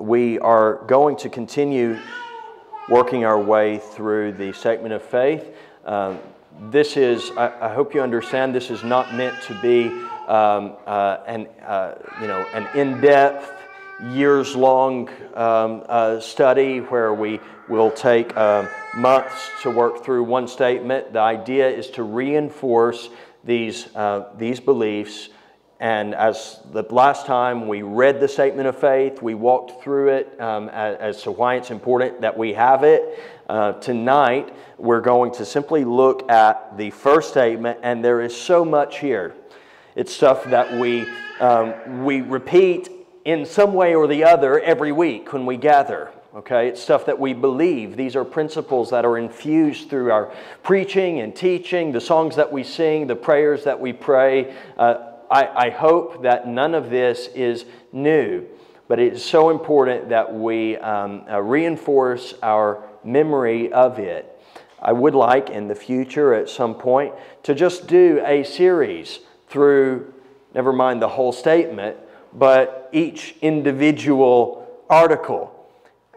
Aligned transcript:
we 0.00 0.38
are 0.38 0.82
going 0.86 1.14
to 1.14 1.28
continue 1.28 1.98
working 2.88 3.24
our 3.24 3.40
way 3.40 3.78
through 3.78 4.32
the 4.32 4.52
statement 4.52 4.94
of 4.94 5.02
faith. 5.02 5.54
Um, 5.84 6.18
this 6.70 6.96
is, 6.96 7.30
I, 7.36 7.68
I, 7.68 7.74
hope 7.74 7.94
you 7.94 8.00
understand, 8.00 8.54
this 8.54 8.70
is 8.70 8.82
not 8.82 9.14
meant 9.14 9.40
to 9.44 9.60
be 9.60 9.88
um, 10.26 10.76
uh, 10.86 11.18
an, 11.26 11.46
uh, 11.64 11.94
you 12.20 12.26
know, 12.26 12.44
an 12.54 12.66
in-depth, 12.76 13.52
years-long 14.10 15.10
um, 15.34 15.84
uh, 15.86 16.18
study 16.18 16.78
where 16.78 17.12
we 17.12 17.38
will 17.68 17.90
take 17.90 18.34
uh, 18.36 18.66
months 18.96 19.50
to 19.62 19.70
work 19.70 20.02
through 20.02 20.24
one 20.24 20.48
statement. 20.48 21.12
The 21.12 21.20
idea 21.20 21.68
is 21.68 21.90
to 21.90 22.02
reinforce 22.02 23.10
these, 23.44 23.94
uh, 23.94 24.30
these 24.38 24.60
beliefs 24.60 25.28
and 25.80 26.14
as 26.14 26.60
the 26.72 26.82
last 26.90 27.24
time 27.24 27.66
we 27.66 27.80
read 27.80 28.20
the 28.20 28.28
statement 28.28 28.68
of 28.68 28.78
faith, 28.78 29.22
we 29.22 29.32
walked 29.32 29.82
through 29.82 30.08
it 30.10 30.38
um, 30.38 30.68
as, 30.68 31.16
as, 31.16 31.22
to 31.22 31.30
why 31.30 31.54
it's 31.54 31.70
important 31.70 32.20
that 32.20 32.36
we 32.36 32.52
have 32.52 32.84
it. 32.84 33.18
Uh, 33.48 33.72
tonight, 33.72 34.54
we're 34.76 35.00
going 35.00 35.32
to 35.32 35.46
simply 35.46 35.84
look 35.84 36.30
at 36.30 36.76
the 36.76 36.90
first 36.90 37.30
statement, 37.30 37.78
and 37.82 38.04
there 38.04 38.20
is 38.20 38.36
so 38.36 38.62
much 38.62 38.98
here. 38.98 39.34
It's 39.96 40.14
stuff 40.14 40.44
that 40.44 40.78
we, 40.78 41.06
um, 41.40 42.04
we 42.04 42.20
repeat 42.20 42.90
in 43.24 43.46
some 43.46 43.72
way 43.72 43.94
or 43.94 44.06
the 44.06 44.24
other 44.24 44.60
every 44.60 44.92
week 44.92 45.32
when 45.32 45.46
we 45.46 45.56
gather. 45.56 46.12
Okay, 46.32 46.68
it's 46.68 46.80
stuff 46.80 47.06
that 47.06 47.18
we 47.18 47.32
believe. 47.32 47.96
These 47.96 48.14
are 48.14 48.24
principles 48.24 48.90
that 48.90 49.04
are 49.04 49.18
infused 49.18 49.90
through 49.90 50.12
our 50.12 50.32
preaching 50.62 51.20
and 51.20 51.34
teaching, 51.34 51.90
the 51.90 52.00
songs 52.00 52.36
that 52.36 52.52
we 52.52 52.62
sing, 52.64 53.08
the 53.08 53.16
prayers 53.16 53.64
that 53.64 53.80
we 53.80 53.92
pray. 53.92 54.54
Uh, 54.76 55.09
I, 55.30 55.66
I 55.66 55.70
hope 55.70 56.22
that 56.22 56.48
none 56.48 56.74
of 56.74 56.90
this 56.90 57.28
is 57.28 57.64
new, 57.92 58.46
but 58.88 58.98
it 58.98 59.12
is 59.12 59.24
so 59.24 59.50
important 59.50 60.08
that 60.08 60.34
we 60.34 60.76
um, 60.78 61.24
uh, 61.30 61.40
reinforce 61.40 62.34
our 62.42 62.82
memory 63.04 63.72
of 63.72 63.98
it. 63.98 64.26
I 64.82 64.92
would 64.92 65.14
like 65.14 65.50
in 65.50 65.68
the 65.68 65.74
future 65.74 66.34
at 66.34 66.48
some 66.48 66.74
point 66.74 67.14
to 67.44 67.54
just 67.54 67.86
do 67.86 68.22
a 68.24 68.42
series 68.42 69.20
through, 69.48 70.12
never 70.54 70.72
mind 70.72 71.00
the 71.00 71.08
whole 71.08 71.32
statement, 71.32 71.96
but 72.32 72.88
each 72.92 73.36
individual 73.42 74.66
article. 74.88 75.54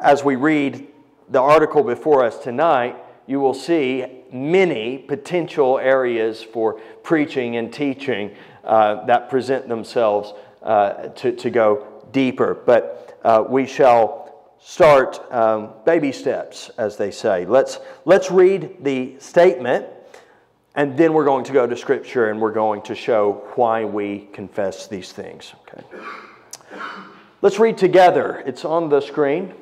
As 0.02 0.24
we 0.24 0.36
read 0.36 0.88
the 1.30 1.42
article 1.42 1.84
before 1.84 2.24
us 2.26 2.40
tonight, 2.40 2.96
you 3.28 3.40
will 3.40 3.54
see 3.54 4.23
many 4.34 4.98
potential 4.98 5.80
areas 5.80 6.44
for 6.44 6.74
preaching 7.04 7.58
and 7.58 7.72
teaching 7.72 8.36
uh, 8.64 9.06
that 9.06 9.30
present 9.30 9.68
themselves 9.68 10.34
uh, 10.62 11.10
to, 11.10 11.32
to 11.36 11.50
go 11.50 12.04
deeper. 12.12 12.54
But 12.54 13.20
uh, 13.24 13.44
we 13.48 13.66
shall 13.66 14.24
start 14.60 15.20
um, 15.32 15.72
baby 15.86 16.12
steps, 16.12 16.72
as 16.78 16.96
they 16.98 17.12
say. 17.12 17.46
Let's, 17.46 17.80
let's 18.06 18.32
read 18.32 18.84
the 18.84 19.16
statement, 19.20 19.86
and 20.76 20.98
then 20.98 21.14
we're 21.14 21.26
going 21.26 21.44
to 21.46 21.54
go 21.54 21.68
to 21.68 21.76
Scripture 21.78 22.30
and 22.30 22.42
we're 22.42 22.54
going 22.54 22.82
to 22.84 22.96
show 22.96 23.44
why 23.56 23.86
we 23.86 24.30
confess 24.32 24.88
these 24.88 25.12
things. 25.12 25.54
Okay. 25.68 25.84
Let's 27.42 27.60
read 27.60 27.78
together. 27.78 28.42
It's 28.46 28.64
on 28.64 28.90
the 28.90 29.02
screen. 29.02 29.54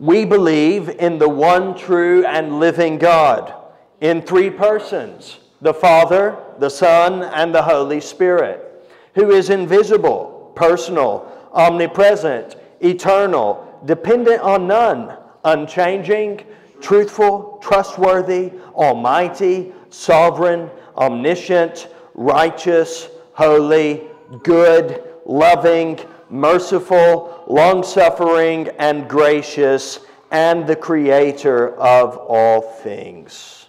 We 0.00 0.24
believe 0.24 0.88
in 0.88 1.18
the 1.18 1.28
one 1.28 1.78
true 1.78 2.26
and 2.26 2.58
living 2.58 2.98
God, 2.98 3.54
in 4.02 4.20
three 4.20 4.50
persons 4.50 5.38
the 5.62 5.72
Father, 5.72 6.36
the 6.58 6.68
Son, 6.68 7.22
and 7.22 7.54
the 7.54 7.62
Holy 7.62 8.00
Spirit, 8.00 8.84
who 9.14 9.30
is 9.30 9.48
invisible, 9.48 10.52
personal, 10.56 11.48
omnipresent, 11.52 12.56
eternal, 12.80 13.80
dependent 13.84 14.40
on 14.40 14.66
none, 14.66 15.16
unchanging, 15.44 16.44
truthful, 16.80 17.60
trustworthy, 17.62 18.50
almighty, 18.74 19.72
sovereign, 19.90 20.68
omniscient, 20.96 21.86
righteous, 22.14 23.08
holy, 23.34 24.02
good, 24.42 25.04
loving, 25.24 26.00
merciful, 26.28 27.44
long 27.46 27.84
suffering, 27.84 28.68
and 28.80 29.08
gracious, 29.08 30.00
and 30.32 30.66
the 30.66 30.74
creator 30.74 31.76
of 31.76 32.16
all 32.16 32.62
things. 32.62 33.61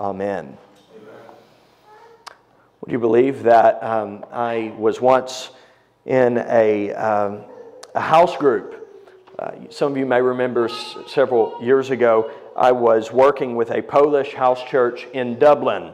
Amen. 0.00 0.58
Would 2.80 2.92
you 2.92 2.98
believe 2.98 3.44
that 3.44 3.82
um, 3.82 4.24
I 4.32 4.74
was 4.76 5.00
once 5.00 5.50
in 6.04 6.38
a, 6.38 6.92
um, 6.92 7.44
a 7.94 8.00
house 8.00 8.36
group? 8.36 8.80
Uh, 9.38 9.52
some 9.70 9.92
of 9.92 9.98
you 9.98 10.04
may 10.04 10.20
remember 10.20 10.68
s- 10.68 10.96
several 11.06 11.58
years 11.62 11.90
ago, 11.90 12.30
I 12.56 12.72
was 12.72 13.12
working 13.12 13.56
with 13.56 13.70
a 13.70 13.82
Polish 13.82 14.34
house 14.34 14.62
church 14.64 15.06
in 15.12 15.38
Dublin, 15.38 15.92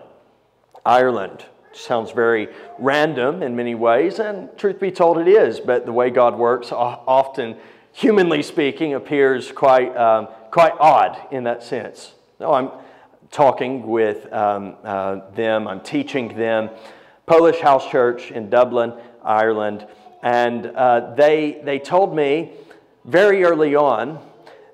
Ireland. 0.85 1.45
Sounds 1.73 2.11
very 2.11 2.49
random 2.79 3.43
in 3.43 3.55
many 3.55 3.75
ways, 3.75 4.19
and 4.19 4.49
truth 4.59 4.81
be 4.81 4.91
told, 4.91 5.19
it 5.19 5.29
is, 5.29 5.61
but 5.61 5.87
the 5.87 5.93
way 5.93 6.11
God 6.11 6.37
works 6.37 6.73
often, 6.73 7.57
humanly 7.93 8.43
speaking, 8.43 8.95
appears 8.95 9.53
quite, 9.53 9.97
um, 9.97 10.27
quite 10.51 10.73
odd 10.81 11.17
in 11.31 11.45
that 11.45 11.63
sense. 11.63 12.15
No, 12.41 12.53
I'm 12.53 12.71
talking 13.31 13.87
with 13.87 14.33
um, 14.33 14.77
uh, 14.83 15.31
them, 15.33 15.69
I'm 15.69 15.81
teaching 15.81 16.37
them. 16.37 16.71
Polish 17.27 17.61
House 17.61 17.89
Church 17.89 18.31
in 18.31 18.51
Dublin, 18.51 18.93
Ireland. 19.23 19.87
And 20.23 20.67
uh, 20.67 21.15
they, 21.15 21.61
they 21.65 21.79
told 21.79 22.15
me 22.15 22.53
very 23.05 23.45
early 23.45 23.75
on 23.75 24.19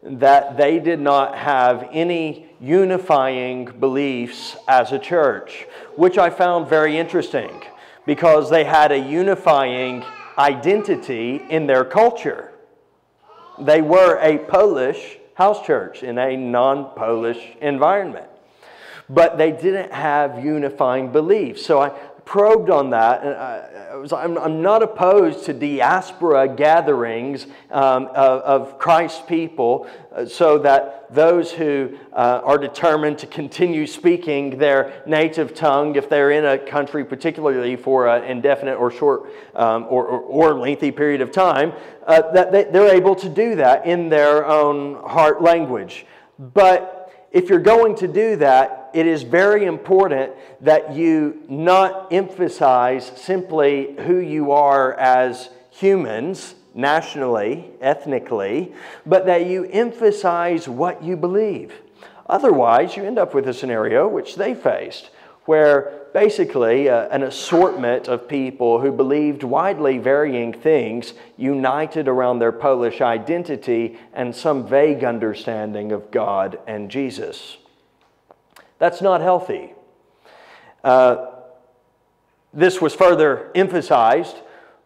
that 0.03 0.57
they 0.57 0.79
did 0.79 1.01
not 1.01 1.37
have 1.37 1.89
any 1.93 2.47
unifying 2.61 3.67
beliefs 3.67 4.57
as 4.67 4.93
a 4.93 4.99
church, 4.99 5.67
which 5.97 6.17
I 6.17 6.31
found 6.31 6.69
very 6.69 6.97
interesting 6.97 7.63
because 8.07 8.49
they 8.49 8.65
had 8.65 8.93
a 8.93 8.99
unifying 8.99 10.05
identity 10.39 11.43
in 11.51 11.67
their 11.67 11.85
culture. 11.85 12.53
They 13.59 13.83
were 13.83 14.19
a 14.21 14.39
Polish 14.39 15.19
house 15.35 15.65
church 15.67 16.03
in 16.03 16.19
a 16.19 16.37
non 16.37 16.95
Polish 16.95 17.57
environment 17.61 18.29
but 19.09 19.39
they 19.39 19.53
didn't 19.53 19.93
have 19.93 20.45
unifying 20.45 21.13
beliefs. 21.13 21.65
So 21.65 21.81
I 21.81 21.91
probed 22.27 22.71
on 22.71 22.91
that, 22.91 23.23
and 23.23 23.35
I, 23.35 23.95
was, 23.95 24.13
I'm, 24.13 24.37
I'm, 24.37 24.61
not 24.61 24.83
opposed 24.83 25.45
to 25.45 25.53
diaspora 25.53 26.49
gatherings 26.49 27.47
um, 27.71 28.07
of, 28.07 28.41
of, 28.43 28.79
Christ's 28.81 29.23
people 29.23 29.89
uh, 30.13 30.27
so 30.27 30.59
that 30.59 31.07
those 31.15 31.53
who 31.53 31.97
uh, 32.13 32.41
are 32.43 32.59
determined 32.59 33.19
to 33.19 33.29
continue 33.29 33.87
speaking 33.87 34.59
their 34.59 35.05
native 35.07 35.55
tongue, 35.55 35.95
if 35.95 36.09
they're 36.09 36.33
in 36.33 36.45
a 36.45 36.59
country 36.59 37.05
particularly 37.05 37.77
for 37.77 38.09
an 38.09 38.25
indefinite 38.25 38.75
or 38.75 38.91
short 38.91 39.31
um, 39.55 39.87
or, 39.89 40.05
or, 40.07 40.21
or, 40.21 40.59
lengthy 40.59 40.91
period 40.91 41.21
of 41.21 41.31
time, 41.31 41.73
uh, 42.09 42.33
that 42.33 42.51
they, 42.51 42.65
they're 42.65 42.93
able 42.93 43.15
to 43.15 43.29
do 43.29 43.55
that 43.55 43.87
in 43.87 44.09
their 44.09 44.45
own 44.45 44.97
heart 45.09 45.43
language. 45.43 46.05
But 46.41 47.29
if 47.31 47.49
you're 47.49 47.61
going 47.61 47.95
to 47.97 48.09
do 48.09 48.35
that, 48.37 48.86
it 48.97 49.07
is 49.07 49.25
very 49.25 49.67
important 49.67 50.33
that 50.63 50.95
you 50.95 51.43
not 51.51 52.11
emphasize 52.11 53.13
simply 53.15 53.95
who 54.07 54.17
you 54.17 54.53
are 54.53 54.95
as 54.95 55.51
humans, 55.69 56.55
nationally, 56.73 57.73
ethnically, 57.83 58.73
but 59.05 59.27
that 59.27 59.45
you 59.45 59.65
emphasize 59.67 60.67
what 60.67 61.03
you 61.03 61.15
believe. 61.15 61.75
Otherwise, 62.27 62.97
you 62.97 63.05
end 63.05 63.19
up 63.19 63.35
with 63.35 63.47
a 63.47 63.53
scenario 63.53 64.09
which 64.09 64.37
they 64.37 64.55
faced, 64.55 65.11
where 65.45 66.07
basically 66.15 66.89
uh, 66.89 67.07
an 67.09 67.23
assortment 67.23 68.09
of 68.09 68.27
people 68.27 68.81
who 68.81 68.91
believed 68.91 69.43
widely 69.43 69.99
varying 69.99 70.55
things 70.55 71.13
united 71.37 72.09
around 72.09 72.39
their 72.39 72.51
Polish 72.51 73.03
identity 73.03 73.99
and 74.15 74.35
some 74.35 74.67
vague 74.67 75.05
understanding 75.05 75.93
of 75.93 76.11
God 76.11 76.59
and 76.67 76.91
Jesus. 76.91 77.59
That's 78.79 79.01
not 79.01 79.21
healthy. 79.21 79.73
Uh, 80.85 81.31
this 82.53 82.81
was 82.81 82.95
further 82.95 83.51
emphasized 83.55 84.37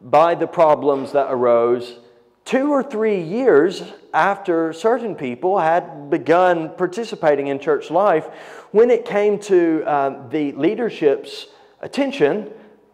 by 0.00 0.34
the 0.34 0.46
problems 0.46 1.12
that 1.12 1.26
arose 1.30 1.98
two 2.44 2.72
or 2.72 2.82
three 2.82 3.20
years 3.20 3.82
after 4.12 4.72
certain 4.72 5.14
people 5.14 5.58
had 5.58 6.10
begun 6.10 6.70
participating 6.76 7.48
in 7.48 7.58
church 7.58 7.90
life 7.90 8.26
when 8.72 8.90
it 8.90 9.04
came 9.04 9.38
to 9.38 9.84
uh, 9.84 10.28
the 10.30 10.52
leadership's 10.52 11.46
attention 11.80 12.50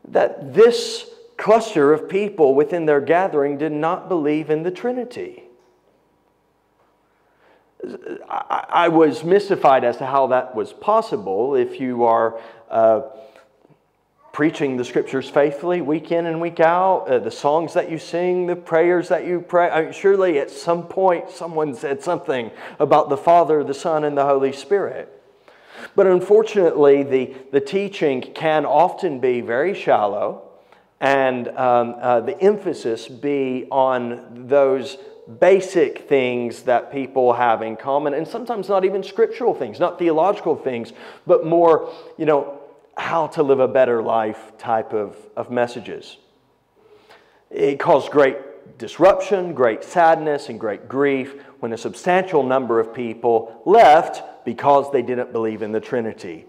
that 0.09 0.53
this 0.53 1.09
cluster 1.37 1.93
of 1.93 2.09
people 2.09 2.55
within 2.55 2.87
their 2.87 3.01
gathering 3.01 3.57
did 3.57 3.73
not 3.73 4.09
believe 4.09 4.51
in 4.51 4.63
the 4.63 4.71
Trinity. 4.71 5.46
I, 8.29 8.89
was 8.89 9.23
mystified 9.23 9.85
as 9.85 9.99
to 9.99 10.07
how 10.07 10.29
that 10.29 10.55
was 10.55 10.73
possible 10.73 11.55
if 11.55 11.81
you 11.81 12.05
are. 12.05 12.41
Uh, 12.71 13.03
preaching 14.37 14.77
the 14.77 14.85
scriptures 14.85 15.31
faithfully 15.31 15.81
week 15.81 16.13
in 16.13 16.27
and 16.27 16.43
week 16.43 16.61
out, 16.61 17.07
uh, 17.09 17.19
the 17.19 17.31
songs 17.31 17.73
that 17.73 17.91
you 17.91 17.97
sing, 17.97 18.47
the 18.47 18.55
prayers 18.55 19.09
that 19.09 19.25
you 19.25 19.41
pray. 19.41 19.71
I 19.71 19.85
mean, 19.85 19.93
surely 19.95 20.39
at 20.39 20.51
some 20.51 20.83
point 20.89 21.31
someone 21.31 21.75
said 21.75 22.03
something 22.03 22.51
about 22.79 23.09
the 23.09 23.17
Father, 23.17 23.65
the 23.65 23.73
Son, 23.73 24.05
and 24.05 24.15
the 24.15 24.27
Holy 24.27 24.53
Spirit. 24.53 25.11
But 25.95 26.07
unfortunately, 26.07 27.03
the, 27.03 27.35
the 27.51 27.63
teaching 27.63 28.21
can 28.21 28.67
often 28.67 29.21
be 29.21 29.41
very 29.41 29.73
shallow, 29.73 30.43
and 31.01 31.49
um, 31.49 31.95
uh, 31.99 32.21
the 32.21 32.39
emphasis 32.39 33.09
be 33.09 33.67
on 33.71 34.49
those 34.49 34.99
basic 35.41 36.09
things 36.09 36.63
that 36.63 36.93
people 36.93 37.33
have 37.33 37.63
in 37.63 37.77
common, 37.77 38.15
and 38.15 38.27
sometimes 38.27 38.69
not 38.69 38.85
even 38.85 39.03
scriptural 39.03 39.55
things, 39.55 39.81
not 39.81 39.99
theological 39.99 40.57
things, 40.57 40.93
but 41.27 41.45
more, 41.45 41.93
you 42.17 42.25
know, 42.25 42.61
how 42.97 43.27
to 43.27 43.43
live 43.43 43.61
a 43.61 43.69
better 43.69 44.03
life 44.03 44.53
type 44.57 44.93
of, 44.93 45.17
of 45.37 45.51
messages. 45.51 46.17
It 47.51 47.79
caused 47.79 48.11
great 48.11 48.79
disruption, 48.79 49.53
great 49.53 49.85
sadness, 49.85 50.49
and 50.49 50.59
great 50.59 50.89
grief 50.89 51.35
when 51.61 51.73
a 51.73 51.79
substantial 51.79 52.43
number 52.43 52.81
of 52.81 52.95
people 52.95 53.63
left 53.65 54.45
because 54.45 54.91
they 54.93 55.03
didn't 55.03 55.33
believe 55.33 55.63
in 55.63 55.73
the 55.73 55.81
Trinity. 55.81 56.47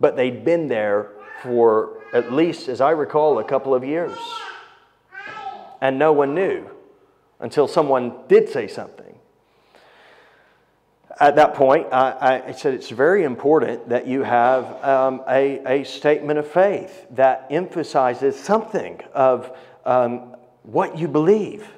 But 0.00 0.16
they'd 0.16 0.44
been 0.44 0.68
there 0.68 1.10
for 1.42 1.98
at 2.12 2.32
least, 2.32 2.68
as 2.68 2.80
I 2.80 2.90
recall, 2.90 3.38
a 3.38 3.44
couple 3.44 3.74
of 3.74 3.84
years. 3.84 4.16
And 5.80 5.98
no 5.98 6.12
one 6.12 6.34
knew 6.34 6.70
until 7.40 7.68
someone 7.68 8.12
did 8.28 8.48
say 8.48 8.66
something 8.66 9.06
at 11.18 11.36
that 11.36 11.54
point, 11.54 11.86
I, 11.92 12.42
I, 12.46 12.52
said 12.52 12.74
it's 12.74 12.90
very 12.90 13.24
important 13.24 13.88
that 13.88 14.06
you 14.06 14.22
have 14.22 14.84
um, 14.84 15.22
a, 15.26 15.80
a 15.80 15.84
statement 15.84 16.38
of 16.38 16.46
faith 16.46 17.06
that 17.12 17.46
emphasizes 17.50 18.38
something 18.38 19.00
of 19.14 19.56
um, 19.86 20.36
what 20.64 20.98
you 20.98 21.08
believe. 21.08 21.68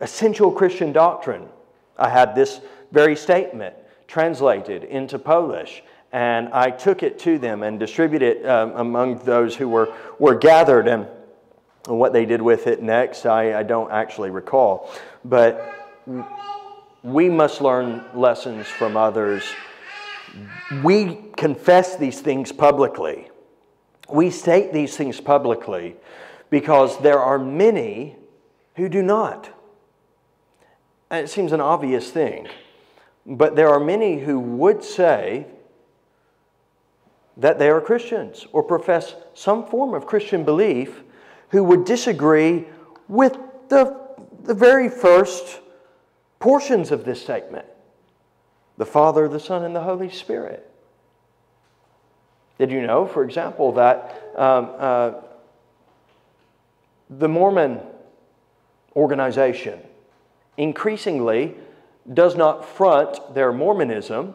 Essential 0.00 0.50
Christian 0.50 0.92
doctrine. 0.92 1.48
I 1.96 2.08
had 2.08 2.34
this 2.34 2.60
very 2.90 3.14
statement 3.14 3.76
translated 4.08 4.82
into 4.84 5.20
Polish, 5.20 5.84
and 6.10 6.48
I 6.48 6.70
took 6.70 7.04
it 7.04 7.20
to 7.20 7.38
them 7.38 7.62
and 7.62 7.78
distributed 7.78 8.38
it 8.38 8.48
um, 8.48 8.72
among 8.72 9.18
those 9.18 9.54
who 9.54 9.68
were, 9.68 9.94
were 10.18 10.34
gathered. 10.34 10.88
And 10.88 11.06
what 11.86 12.12
they 12.12 12.24
did 12.24 12.40
with 12.40 12.66
it 12.66 12.82
next, 12.82 13.26
I, 13.26 13.58
I 13.58 13.62
don't 13.62 13.90
actually 13.90 14.30
recall. 14.30 14.90
But 15.24 15.74
we 17.02 17.28
must 17.28 17.60
learn 17.60 18.04
lessons 18.14 18.66
from 18.66 18.96
others. 18.96 19.44
We 20.82 21.18
confess 21.36 21.96
these 21.96 22.20
things 22.20 22.52
publicly. 22.52 23.28
We 24.08 24.30
state 24.30 24.72
these 24.72 24.96
things 24.96 25.20
publicly 25.20 25.96
because 26.50 26.98
there 26.98 27.18
are 27.18 27.38
many 27.38 28.16
who 28.76 28.88
do 28.88 29.02
not. 29.02 29.50
And 31.10 31.24
it 31.24 31.28
seems 31.28 31.52
an 31.52 31.60
obvious 31.60 32.10
thing, 32.10 32.48
but 33.26 33.54
there 33.56 33.68
are 33.68 33.80
many 33.80 34.20
who 34.20 34.38
would 34.40 34.82
say 34.82 35.46
that 37.36 37.58
they 37.58 37.68
are 37.68 37.80
Christians 37.80 38.46
or 38.52 38.62
profess 38.62 39.14
some 39.34 39.66
form 39.66 39.94
of 39.94 40.06
Christian 40.06 40.44
belief 40.44 41.02
who 41.52 41.62
would 41.62 41.84
disagree 41.84 42.66
with 43.08 43.36
the, 43.68 43.96
the 44.42 44.54
very 44.54 44.88
first 44.88 45.60
portions 46.40 46.90
of 46.90 47.04
this 47.04 47.22
statement 47.22 47.66
the 48.78 48.86
Father, 48.86 49.28
the 49.28 49.38
Son, 49.38 49.62
and 49.64 49.76
the 49.76 49.82
Holy 49.82 50.10
Spirit. 50.10 50.68
Did 52.58 52.72
you 52.72 52.84
know, 52.84 53.06
for 53.06 53.22
example, 53.22 53.72
that 53.72 54.32
um, 54.34 54.72
uh, 54.78 55.12
the 57.10 57.28
Mormon 57.28 57.80
organization 58.96 59.78
increasingly 60.56 61.54
does 62.12 62.34
not 62.34 62.64
front 62.64 63.34
their 63.34 63.52
Mormonism 63.52 64.34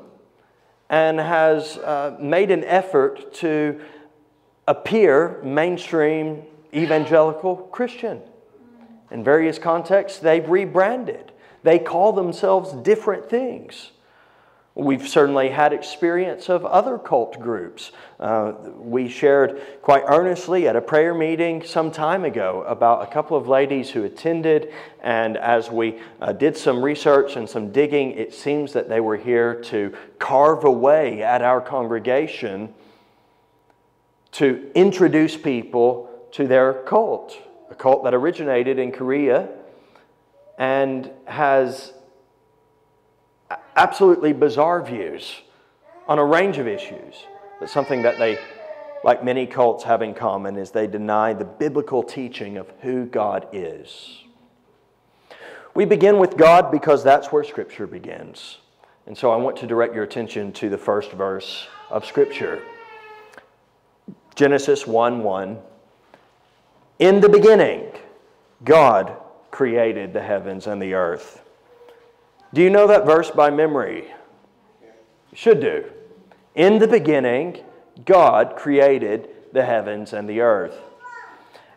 and 0.89 1.19
has 1.19 1.77
uh, 1.79 2.15
made 2.19 2.51
an 2.51 2.63
effort 2.63 3.33
to 3.35 3.81
appear 4.67 5.41
mainstream 5.43 6.43
evangelical 6.73 7.55
Christian. 7.55 8.21
In 9.11 9.23
various 9.23 9.57
contexts, 9.57 10.19
they've 10.19 10.47
rebranded. 10.47 11.31
They 11.63 11.79
call 11.79 12.13
themselves 12.13 12.73
different 12.73 13.29
things. 13.29 13.91
We've 14.75 15.07
certainly 15.07 15.49
had 15.49 15.73
experience 15.73 16.49
of 16.49 16.63
other 16.63 16.99
cult 16.99 17.39
groups. 17.41 17.91
Uh, 18.19 18.53
we 18.75 19.09
shared 19.09 19.59
quite 19.81 20.03
earnestly 20.05 20.67
at 20.67 20.75
a 20.75 20.81
prayer 20.81 21.15
meeting 21.15 21.63
some 21.63 21.89
time 21.89 22.23
ago 22.23 22.63
about 22.67 23.01
a 23.01 23.11
couple 23.11 23.35
of 23.35 23.47
ladies 23.47 23.89
who 23.89 24.03
attended, 24.03 24.71
and 25.01 25.35
as 25.35 25.71
we 25.71 25.99
uh, 26.21 26.31
did 26.31 26.55
some 26.55 26.83
research 26.83 27.37
and 27.37 27.49
some 27.49 27.71
digging, 27.71 28.11
it 28.11 28.35
seems 28.35 28.71
that 28.73 28.87
they 28.87 28.99
were 28.99 29.17
here 29.17 29.55
to 29.63 29.91
carve 30.19 30.63
away 30.63 31.23
at 31.23 31.41
our 31.41 31.59
congregation 31.59 32.71
to 34.33 34.69
introduce 34.75 35.35
people 35.35 36.07
to 36.31 36.47
their 36.47 36.73
cult, 36.73 37.37
a 37.69 37.75
cult 37.75 38.03
that 38.03 38.13
originated 38.13 38.79
in 38.79 38.91
Korea 38.91 39.49
and 40.57 41.11
has 41.25 41.93
absolutely 43.75 44.33
bizarre 44.33 44.81
views 44.83 45.41
on 46.07 46.19
a 46.19 46.25
range 46.25 46.57
of 46.57 46.67
issues. 46.67 47.15
But 47.59 47.69
something 47.69 48.01
that 48.03 48.17
they, 48.17 48.37
like 49.03 49.23
many 49.23 49.45
cults, 49.45 49.83
have 49.83 50.01
in 50.01 50.13
common 50.13 50.57
is 50.57 50.71
they 50.71 50.87
deny 50.87 51.33
the 51.33 51.45
biblical 51.45 52.03
teaching 52.03 52.57
of 52.57 52.71
who 52.81 53.05
God 53.05 53.47
is. 53.53 54.23
We 55.73 55.85
begin 55.85 56.17
with 56.17 56.37
God 56.37 56.71
because 56.71 57.03
that's 57.03 57.31
where 57.31 57.43
Scripture 57.43 57.85
begins. 57.85 58.57
And 59.05 59.17
so 59.17 59.31
I 59.31 59.37
want 59.37 59.57
to 59.57 59.67
direct 59.67 59.93
your 59.93 60.03
attention 60.03 60.51
to 60.53 60.69
the 60.69 60.77
first 60.77 61.11
verse 61.11 61.67
of 61.89 62.05
Scripture 62.05 62.61
Genesis 64.35 64.85
1 64.85 65.23
1. 65.23 65.57
In 66.99 67.21
the 67.21 67.29
beginning, 67.29 67.91
God 68.63 69.15
created 69.51 70.13
the 70.13 70.21
heavens 70.21 70.65
and 70.65 70.81
the 70.81 70.95
earth. 70.95 71.43
Do 72.53 72.61
you 72.61 72.69
know 72.69 72.87
that 72.87 73.05
verse 73.05 73.29
by 73.29 73.51
memory? 73.51 74.05
Should 75.33 75.59
do. 75.59 75.85
In 76.55 76.79
the 76.79 76.87
beginning, 76.87 77.63
God 78.05 78.55
created 78.55 79.29
the 79.53 79.63
heavens 79.63 80.13
and 80.13 80.27
the 80.27 80.41
earth. 80.41 80.75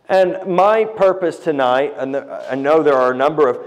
And 0.08 0.46
my 0.46 0.84
purpose 0.84 1.38
tonight, 1.38 1.94
and 1.96 2.16
I 2.16 2.54
know 2.54 2.82
there 2.82 2.96
are 2.96 3.12
a 3.12 3.16
number 3.16 3.48
of 3.48 3.60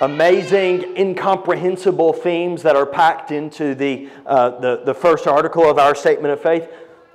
amazing, 0.00 0.96
incomprehensible 0.96 2.14
themes 2.14 2.62
that 2.62 2.74
are 2.74 2.86
packed 2.86 3.30
into 3.30 3.74
the, 3.74 4.08
uh, 4.26 4.58
the, 4.58 4.82
the 4.84 4.94
first 4.94 5.26
article 5.26 5.70
of 5.70 5.78
our 5.78 5.94
statement 5.94 6.32
of 6.32 6.40
faith 6.40 6.68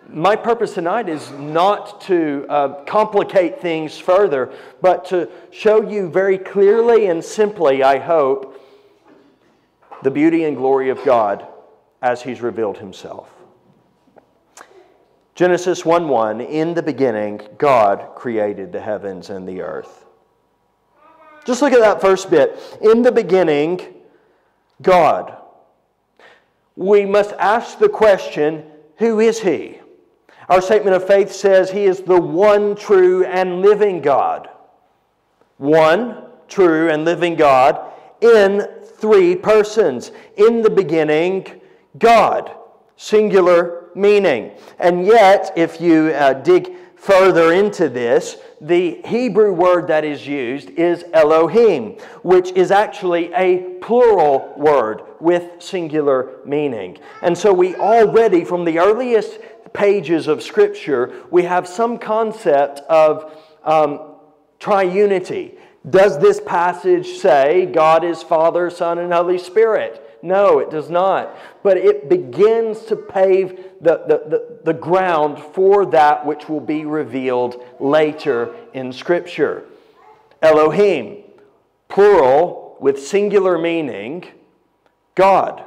my 0.10 0.36
purpose 0.36 0.74
tonight 0.74 1.10
is 1.10 1.32
not 1.32 2.02
to 2.02 2.46
uh, 2.50 2.84
complicate 2.84 3.62
things 3.62 3.98
further, 3.98 4.54
but 4.82 5.06
to 5.06 5.30
show 5.52 5.82
you 5.82 6.10
very 6.10 6.38
clearly 6.38 7.08
and 7.08 7.24
simply, 7.24 7.84
I 7.84 8.00
hope, 8.00 8.62
the 10.04 10.12
beauty 10.12 10.44
and 10.44 10.56
glory 10.56 10.90
of 10.90 11.04
God 11.04 11.48
as 12.02 12.22
He's 12.22 12.42
revealed 12.42 12.78
Himself. 12.78 13.30
Genesis 15.34 15.84
1 15.84 16.08
1 16.08 16.42
In 16.42 16.74
the 16.74 16.84
beginning, 16.84 17.42
God 17.58 18.16
created 18.16 18.72
the 18.72 18.82
heavens 18.82 19.30
and 19.30 19.48
the 19.48 19.62
earth. 19.62 20.06
Just 21.46 21.62
look 21.62 21.74
at 21.74 21.80
that 21.80 22.02
first 22.02 22.30
bit. 22.30 22.58
In 22.82 23.02
the 23.02 23.12
beginning, 23.12 23.82
God. 24.82 25.38
We 26.76 27.06
must 27.06 27.32
ask 27.34 27.80
the 27.80 27.90
question 27.90 28.66
who 28.98 29.20
is 29.20 29.40
He? 29.40 29.80
Our 30.50 30.62
statement 30.62 30.96
of 30.96 31.08
faith 31.08 31.32
says 31.32 31.72
He 31.72 31.86
is 31.86 32.02
the 32.02 32.20
one 32.20 32.76
true 32.76 33.26
and 33.26 33.62
living 33.62 34.02
God. 34.02 34.50
One 35.58 36.24
true 36.48 36.90
and 36.90 37.06
living 37.06 37.36
God 37.36 37.80
in 38.22 38.68
three 38.84 39.36
persons. 39.36 40.12
In 40.38 40.62
the 40.62 40.70
beginning, 40.70 41.62
God. 41.98 42.52
Singular 42.98 43.90
meaning. 43.96 44.52
And 44.80 45.06
yet, 45.06 45.52
if 45.56 45.82
you 45.82 46.10
uh, 46.10 46.34
dig 46.34 46.76
further 46.96 47.54
into 47.54 47.90
this, 47.90 48.38
the 48.62 49.02
Hebrew 49.06 49.54
word 49.54 49.88
that 49.88 50.04
is 50.04 50.26
used 50.26 50.70
is 50.72 51.06
Elohim, 51.14 51.98
which 52.24 52.52
is 52.54 52.72
actually 52.72 53.32
a 53.34 53.78
plural 53.82 54.54
word 54.58 55.02
with 55.20 55.62
singular 55.62 56.40
meaning. 56.46 56.98
And 57.22 57.38
so 57.38 57.54
we 57.54 57.76
already, 57.76 58.44
from 58.44 58.66
the 58.66 58.80
earliest 58.80 59.40
pages 59.76 60.28
of 60.28 60.42
Scripture, 60.42 61.24
we 61.30 61.44
have 61.44 61.68
some 61.68 61.98
concept 61.98 62.80
of 62.90 63.32
um, 63.64 64.16
triunity. 64.60 65.58
Does 65.88 66.18
this 66.18 66.40
passage 66.40 67.18
say 67.18 67.68
God 67.68 68.04
is 68.04 68.24
Father, 68.24 68.70
Son, 68.70 68.98
and 68.98 69.14
Holy 69.14 69.38
Spirit? 69.38 70.02
No, 70.24 70.58
it 70.58 70.72
does 70.72 70.90
not. 70.90 71.38
But 71.62 71.78
it 71.78 72.10
begins 72.10 72.86
to 72.86 72.96
pave 72.96 73.58
the, 73.82 73.98
the, 74.08 74.24
the, 74.28 74.60
the 74.64 74.74
ground 74.74 75.38
for 75.38 75.86
that 75.88 76.26
which 76.26 76.50
will 76.50 76.60
be 76.62 76.86
revealed 76.86 77.64
later 77.80 78.56
in 78.74 78.92
Scripture. 78.92 79.66
Elohim, 80.42 81.24
plural 81.90 82.78
with 82.80 83.06
singular 83.06 83.60
meaning, 83.60 84.26
God. 85.14 85.64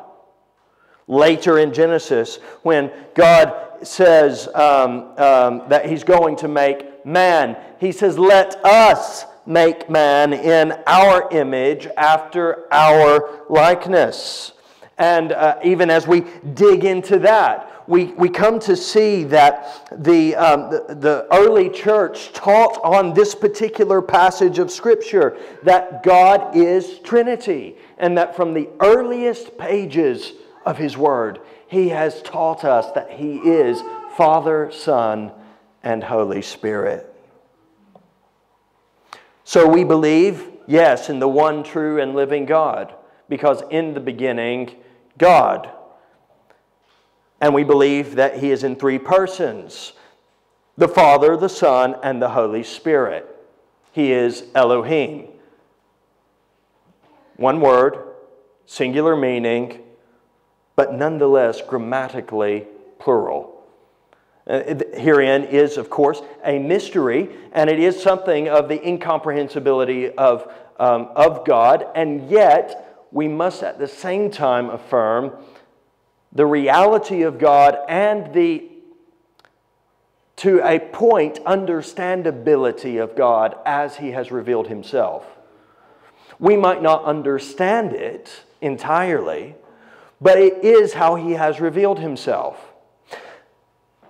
Later 1.06 1.58
in 1.58 1.72
Genesis, 1.72 2.36
when 2.62 2.90
God 3.14 3.67
says 3.86 4.48
um, 4.54 5.12
um, 5.18 5.62
that 5.68 5.86
He's 5.88 6.04
going 6.04 6.36
to 6.36 6.48
make 6.48 7.04
man, 7.04 7.56
He 7.80 7.92
says, 7.92 8.18
Let 8.18 8.64
us 8.64 9.24
make 9.46 9.88
man 9.88 10.32
in 10.32 10.72
our 10.86 11.28
image 11.32 11.86
after 11.96 12.72
our 12.72 13.44
likeness. 13.48 14.52
And 14.98 15.32
uh, 15.32 15.58
even 15.64 15.90
as 15.90 16.06
we 16.06 16.24
dig 16.54 16.84
into 16.84 17.20
that, 17.20 17.78
we, 17.88 18.06
we 18.12 18.28
come 18.28 18.58
to 18.60 18.76
see 18.76 19.24
that 19.24 19.88
the, 20.04 20.36
um, 20.36 20.70
the, 20.70 20.94
the 20.94 21.26
early 21.32 21.70
church 21.70 22.32
taught 22.34 22.78
on 22.84 23.14
this 23.14 23.34
particular 23.34 24.02
passage 24.02 24.58
of 24.58 24.70
Scripture 24.70 25.38
that 25.62 26.02
God 26.02 26.54
is 26.54 26.98
Trinity, 26.98 27.76
and 27.96 28.18
that 28.18 28.36
from 28.36 28.52
the 28.52 28.68
earliest 28.80 29.56
pages 29.56 30.32
of 30.66 30.76
His 30.76 30.98
Word, 30.98 31.40
He 31.68 31.90
has 31.90 32.22
taught 32.22 32.64
us 32.64 32.90
that 32.92 33.12
He 33.12 33.36
is 33.36 33.82
Father, 34.16 34.70
Son, 34.72 35.32
and 35.82 36.02
Holy 36.02 36.42
Spirit. 36.42 37.14
So 39.44 39.68
we 39.68 39.84
believe, 39.84 40.44
yes, 40.66 41.08
in 41.08 41.20
the 41.20 41.28
one 41.28 41.62
true 41.62 42.00
and 42.00 42.14
living 42.14 42.46
God, 42.46 42.94
because 43.28 43.62
in 43.70 43.94
the 43.94 44.00
beginning, 44.00 44.76
God. 45.18 45.70
And 47.40 47.54
we 47.54 47.64
believe 47.64 48.16
that 48.16 48.38
He 48.38 48.50
is 48.50 48.64
in 48.64 48.76
three 48.76 48.98
persons 48.98 49.92
the 50.76 50.88
Father, 50.88 51.36
the 51.36 51.48
Son, 51.48 51.96
and 52.04 52.22
the 52.22 52.30
Holy 52.30 52.62
Spirit. 52.62 53.26
He 53.90 54.12
is 54.12 54.44
Elohim. 54.54 55.26
One 57.36 57.60
word, 57.60 57.98
singular 58.64 59.16
meaning, 59.16 59.80
but 60.78 60.94
nonetheless 60.94 61.60
grammatically 61.60 62.64
plural. 63.00 63.66
Uh, 64.46 64.62
herein 64.94 65.42
is, 65.42 65.76
of 65.76 65.90
course, 65.90 66.22
a 66.44 66.60
mystery, 66.60 67.28
and 67.50 67.68
it 67.68 67.80
is 67.80 68.00
something 68.00 68.48
of 68.48 68.68
the 68.68 68.88
incomprehensibility 68.88 70.08
of, 70.10 70.48
um, 70.78 71.08
of 71.16 71.44
God, 71.44 71.84
and 71.96 72.30
yet 72.30 73.08
we 73.10 73.26
must 73.26 73.64
at 73.64 73.80
the 73.80 73.88
same 73.88 74.30
time 74.30 74.70
affirm 74.70 75.32
the 76.30 76.46
reality 76.46 77.22
of 77.22 77.40
God 77.40 77.76
and 77.88 78.32
the, 78.32 78.70
to 80.36 80.60
a 80.64 80.78
point, 80.78 81.42
understandability 81.44 83.02
of 83.02 83.16
God 83.16 83.56
as 83.66 83.96
He 83.96 84.12
has 84.12 84.30
revealed 84.30 84.68
Himself. 84.68 85.26
We 86.38 86.56
might 86.56 86.82
not 86.82 87.04
understand 87.04 87.94
it 87.94 88.44
entirely, 88.60 89.56
but 90.20 90.38
it 90.38 90.64
is 90.64 90.92
how 90.92 91.14
He 91.14 91.32
has 91.32 91.60
revealed 91.60 91.98
Himself. 91.98 92.58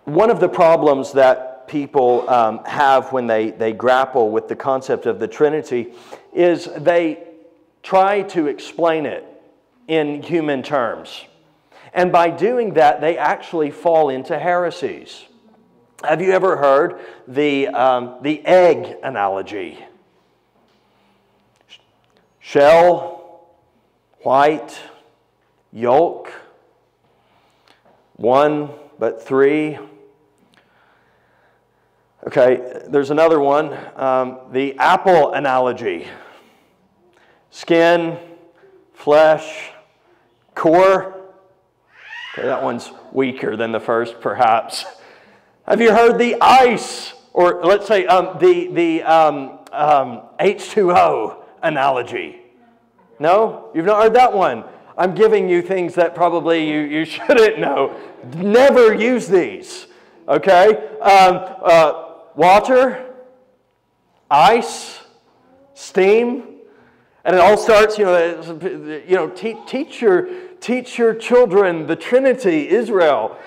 One 0.04 0.30
of 0.30 0.40
the 0.40 0.48
problems 0.48 1.12
that 1.12 1.68
people 1.68 2.28
um, 2.30 2.64
have 2.64 3.12
when 3.12 3.26
they, 3.26 3.50
they 3.50 3.72
grapple 3.72 4.30
with 4.30 4.48
the 4.48 4.56
concept 4.56 5.06
of 5.06 5.20
the 5.20 5.28
Trinity 5.28 5.92
is 6.32 6.64
they 6.76 7.24
try 7.82 8.22
to 8.22 8.46
explain 8.46 9.06
it 9.06 9.24
in 9.86 10.22
human 10.22 10.62
terms. 10.62 11.24
And 11.92 12.12
by 12.12 12.30
doing 12.30 12.74
that, 12.74 13.00
they 13.00 13.16
actually 13.16 13.70
fall 13.70 14.08
into 14.08 14.38
heresies. 14.38 15.24
Have 16.04 16.20
you 16.20 16.32
ever 16.32 16.56
heard 16.56 17.00
the, 17.26 17.68
um, 17.68 18.18
the 18.22 18.44
egg 18.46 18.96
analogy? 19.02 19.84
Shell, 22.40 23.46
white, 24.20 24.78
yolk, 25.72 26.32
one 28.16 28.70
but 28.98 29.22
three 29.22 29.78
Okay, 32.26 32.82
there's 32.88 33.10
another 33.10 33.38
one 33.38 33.74
um, 33.96 34.40
the 34.50 34.76
apple 34.78 35.32
analogy 35.32 36.08
skin, 37.50 38.18
flesh, 38.92 39.70
core. 40.54 41.14
Okay, 42.34 42.46
that 42.46 42.62
one's 42.62 42.90
weaker 43.12 43.56
than 43.56 43.72
the 43.72 43.80
first, 43.80 44.20
perhaps. 44.20 44.84
Have 45.66 45.80
you 45.80 45.92
heard 45.92 46.18
the 46.18 46.36
ice, 46.40 47.14
or 47.32 47.64
let's 47.64 47.86
say 47.86 48.04
um, 48.06 48.36
the, 48.38 48.68
the 48.72 49.02
um, 49.04 49.60
H2O 49.72 51.30
um, 51.30 51.36
analogy? 51.62 52.42
No? 53.18 53.70
You've 53.74 53.86
not 53.86 54.02
heard 54.02 54.14
that 54.14 54.32
one? 54.32 54.64
I'm 54.98 55.14
giving 55.14 55.48
you 55.48 55.62
things 55.62 55.94
that 55.94 56.16
probably 56.16 56.68
you, 56.68 56.80
you 56.80 57.04
shouldn't 57.06 57.60
know. 57.60 57.96
Never 58.34 58.92
use 58.92 59.28
these. 59.28 59.86
Okay? 60.26 60.76
Um, 61.00 61.56
uh, 61.62 62.04
water, 62.34 63.14
ice, 64.28 64.98
steam, 65.74 66.56
and 67.24 67.36
it 67.36 67.40
all 67.40 67.56
starts, 67.56 67.96
you 67.96 68.06
know, 68.06 68.58
you 69.06 69.14
know 69.14 69.30
te- 69.30 69.56
teach, 69.66 70.00
your, 70.00 70.28
teach 70.60 70.98
your 70.98 71.14
children 71.14 71.86
the 71.86 71.96
Trinity, 71.96 72.68
Israel. 72.68 73.38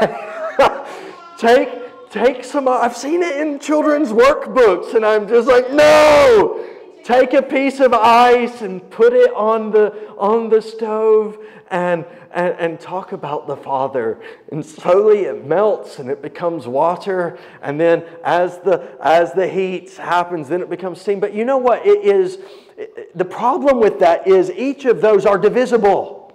take, 1.38 2.10
take 2.10 2.44
some, 2.44 2.68
I've 2.68 2.96
seen 2.96 3.22
it 3.22 3.36
in 3.36 3.58
children's 3.58 4.10
workbooks, 4.10 4.94
and 4.94 5.04
I'm 5.04 5.28
just 5.28 5.46
like, 5.46 5.72
no! 5.72 6.75
Take 7.06 7.34
a 7.34 7.42
piece 7.42 7.78
of 7.78 7.92
ice 7.92 8.62
and 8.62 8.90
put 8.90 9.12
it 9.12 9.32
on 9.32 9.70
the, 9.70 9.94
on 10.18 10.48
the 10.48 10.60
stove 10.60 11.38
and, 11.70 12.04
and, 12.32 12.56
and 12.58 12.80
talk 12.80 13.12
about 13.12 13.46
the 13.46 13.56
Father. 13.56 14.20
And 14.50 14.66
slowly 14.66 15.20
it 15.20 15.46
melts 15.46 16.00
and 16.00 16.10
it 16.10 16.20
becomes 16.20 16.66
water. 16.66 17.38
And 17.62 17.78
then 17.78 18.02
as 18.24 18.58
the, 18.58 18.98
as 19.00 19.32
the 19.34 19.46
heat 19.46 19.94
happens, 19.94 20.48
then 20.48 20.60
it 20.60 20.68
becomes 20.68 21.00
steam. 21.00 21.20
But 21.20 21.32
you 21.32 21.44
know 21.44 21.58
what? 21.58 21.86
It 21.86 22.04
is, 22.04 22.38
the 23.14 23.24
problem 23.24 23.78
with 23.78 24.00
that 24.00 24.26
is 24.26 24.50
each 24.50 24.84
of 24.84 25.00
those 25.00 25.24
are 25.24 25.38
divisible. 25.38 26.34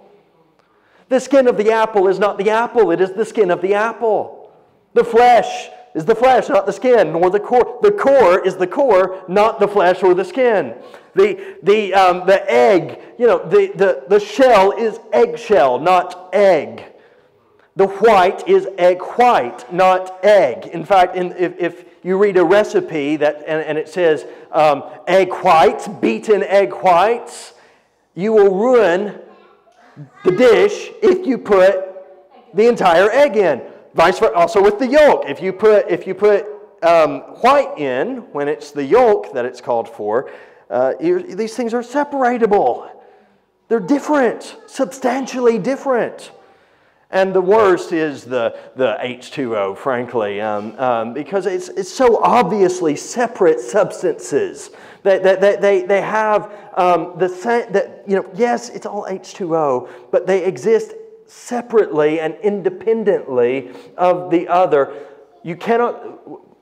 The 1.10 1.20
skin 1.20 1.48
of 1.48 1.58
the 1.58 1.70
apple 1.70 2.08
is 2.08 2.18
not 2.18 2.38
the 2.38 2.48
apple, 2.48 2.92
it 2.92 3.02
is 3.02 3.12
the 3.12 3.26
skin 3.26 3.50
of 3.50 3.60
the 3.60 3.74
apple. 3.74 4.50
The 4.94 5.04
flesh 5.04 5.68
is 5.94 6.04
the 6.04 6.14
flesh, 6.14 6.48
not 6.48 6.66
the 6.66 6.72
skin, 6.72 7.12
nor 7.12 7.30
the 7.30 7.40
core. 7.40 7.78
The 7.82 7.92
core 7.92 8.44
is 8.44 8.56
the 8.56 8.66
core, 8.66 9.22
not 9.28 9.60
the 9.60 9.68
flesh 9.68 10.02
or 10.02 10.14
the 10.14 10.24
skin. 10.24 10.74
The, 11.14 11.56
the, 11.62 11.92
um, 11.92 12.26
the 12.26 12.50
egg, 12.50 13.00
you 13.18 13.26
know, 13.26 13.46
the, 13.46 13.72
the, 13.74 14.04
the 14.08 14.18
shell 14.18 14.72
is 14.72 14.98
eggshell, 15.12 15.78
not 15.78 16.30
egg. 16.32 16.84
The 17.76 17.86
white 17.86 18.46
is 18.48 18.68
egg 18.78 19.00
white, 19.00 19.70
not 19.72 20.24
egg. 20.24 20.66
In 20.66 20.84
fact, 20.84 21.16
in, 21.16 21.32
if, 21.32 21.58
if 21.58 21.84
you 22.02 22.18
read 22.18 22.36
a 22.36 22.44
recipe 22.44 23.16
that, 23.16 23.36
and, 23.46 23.62
and 23.62 23.78
it 23.78 23.88
says 23.88 24.26
um, 24.50 24.84
egg 25.06 25.30
whites, 25.32 25.88
beaten 25.88 26.42
egg 26.42 26.72
whites, 26.72 27.54
you 28.14 28.32
will 28.32 28.54
ruin 28.54 29.18
the 30.24 30.32
dish 30.32 30.90
if 31.02 31.26
you 31.26 31.38
put 31.38 31.76
the 32.54 32.66
entire 32.66 33.10
egg 33.10 33.36
in. 33.36 33.62
Vice 33.94 34.18
versa, 34.18 34.34
also 34.34 34.62
with 34.62 34.78
the 34.78 34.86
yolk. 34.86 35.24
If 35.28 35.42
you 35.42 35.52
put, 35.52 35.90
if 35.90 36.06
you 36.06 36.14
put 36.14 36.46
um, 36.82 37.20
white 37.42 37.78
in, 37.78 38.18
when 38.32 38.48
it's 38.48 38.70
the 38.70 38.84
yolk 38.84 39.32
that 39.34 39.44
it's 39.44 39.60
called 39.60 39.88
for, 39.88 40.30
uh, 40.70 40.94
these 40.98 41.54
things 41.54 41.74
are 41.74 41.82
separatable. 41.82 42.90
They're 43.68 43.80
different, 43.80 44.56
substantially 44.66 45.58
different. 45.58 46.32
And 47.10 47.34
the 47.34 47.42
worst 47.42 47.92
is 47.92 48.24
the, 48.24 48.58
the 48.74 48.96
H2O, 49.02 49.76
frankly, 49.76 50.40
um, 50.40 50.78
um, 50.78 51.12
because 51.12 51.44
it's, 51.44 51.68
it's 51.68 51.92
so 51.92 52.22
obviously 52.22 52.96
separate 52.96 53.60
substances 53.60 54.70
that, 55.02 55.22
that, 55.22 55.42
that 55.42 55.60
they, 55.60 55.82
they 55.82 56.00
have 56.00 56.50
um, 56.74 57.12
the 57.18 57.28
same, 57.28 57.70
that, 57.72 58.02
you 58.06 58.16
know, 58.16 58.30
yes, 58.34 58.70
it's 58.70 58.86
all 58.86 59.04
H2O, 59.04 59.90
but 60.10 60.26
they 60.26 60.42
exist 60.42 60.92
separately 61.32 62.20
and 62.20 62.36
independently 62.42 63.70
of 63.96 64.30
the 64.30 64.48
other. 64.48 64.92
You 65.42 65.56
cannot, 65.56 66.20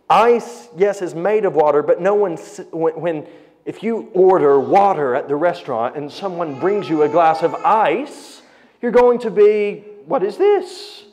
ice, 0.08 0.68
yes, 0.76 1.02
is 1.02 1.14
made 1.14 1.44
of 1.44 1.54
water, 1.54 1.82
but 1.82 2.00
no 2.00 2.14
one, 2.14 2.36
when, 2.70 3.00
when 3.00 3.26
if 3.64 3.82
you 3.82 4.10
order 4.14 4.60
water 4.60 5.14
at 5.14 5.28
the 5.28 5.36
restaurant 5.36 5.96
and 5.96 6.10
someone 6.10 6.58
brings 6.60 6.88
you 6.88 7.02
a 7.02 7.08
glass 7.08 7.42
of 7.42 7.54
ice, 7.54 8.42
you're 8.80 8.92
going 8.92 9.18
to 9.20 9.30
be, 9.30 9.84
what 10.06 10.22
is 10.22 10.36
this? 10.36 11.04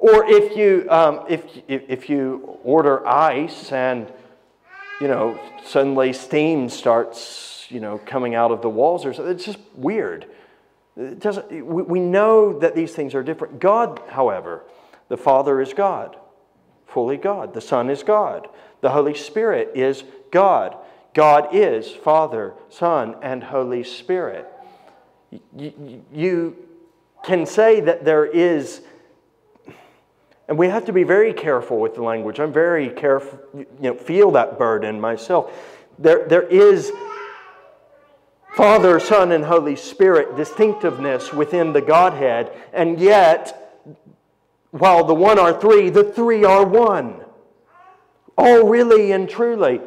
Or 0.00 0.24
if 0.24 0.56
you, 0.56 0.86
um, 0.90 1.24
if, 1.28 1.44
if 1.68 2.08
you 2.08 2.58
order 2.64 3.06
ice 3.06 3.72
and, 3.72 4.10
you 5.00 5.08
know, 5.08 5.38
suddenly 5.64 6.12
steam 6.12 6.68
starts, 6.68 7.66
you 7.68 7.80
know, 7.80 7.98
coming 7.98 8.34
out 8.34 8.50
of 8.50 8.62
the 8.62 8.70
walls 8.70 9.04
or 9.04 9.12
something, 9.12 9.34
it's 9.34 9.44
just 9.44 9.58
weird. 9.74 10.26
We 10.98 12.00
know 12.00 12.58
that 12.58 12.74
these 12.74 12.92
things 12.92 13.14
are 13.14 13.22
different. 13.22 13.60
God, 13.60 14.00
however, 14.08 14.64
the 15.08 15.16
Father 15.16 15.60
is 15.60 15.72
God, 15.72 16.16
fully 16.88 17.16
God. 17.16 17.54
The 17.54 17.60
Son 17.60 17.88
is 17.88 18.02
God. 18.02 18.48
The 18.80 18.90
Holy 18.90 19.14
Spirit 19.14 19.70
is 19.76 20.02
God. 20.32 20.76
God 21.14 21.54
is 21.54 21.90
Father, 21.92 22.54
Son, 22.68 23.14
and 23.22 23.44
Holy 23.44 23.84
Spirit. 23.84 24.52
You, 25.56 26.04
you 26.12 26.56
can 27.22 27.46
say 27.46 27.80
that 27.80 28.04
there 28.04 28.26
is, 28.26 28.82
and 30.48 30.58
we 30.58 30.66
have 30.68 30.84
to 30.86 30.92
be 30.92 31.04
very 31.04 31.32
careful 31.32 31.78
with 31.78 31.94
the 31.94 32.02
language. 32.02 32.40
I'm 32.40 32.52
very 32.52 32.90
careful, 32.90 33.38
you 33.54 33.66
know, 33.80 33.94
feel 33.94 34.32
that 34.32 34.58
burden 34.58 35.00
myself. 35.00 35.52
There, 35.98 36.26
there 36.26 36.42
is 36.42 36.92
Father, 38.58 38.98
Son, 38.98 39.30
and 39.30 39.44
Holy 39.44 39.76
Spirit 39.76 40.34
distinctiveness 40.34 41.32
within 41.32 41.72
the 41.72 41.80
Godhead, 41.80 42.50
and 42.72 42.98
yet, 42.98 43.86
while 44.72 45.04
the 45.04 45.14
one 45.14 45.38
are 45.38 45.60
three, 45.60 45.90
the 45.90 46.02
three 46.02 46.44
are 46.44 46.66
one. 46.66 47.20
Oh, 48.36 48.66
really 48.66 49.12
and 49.12 49.28
truly. 49.28 49.80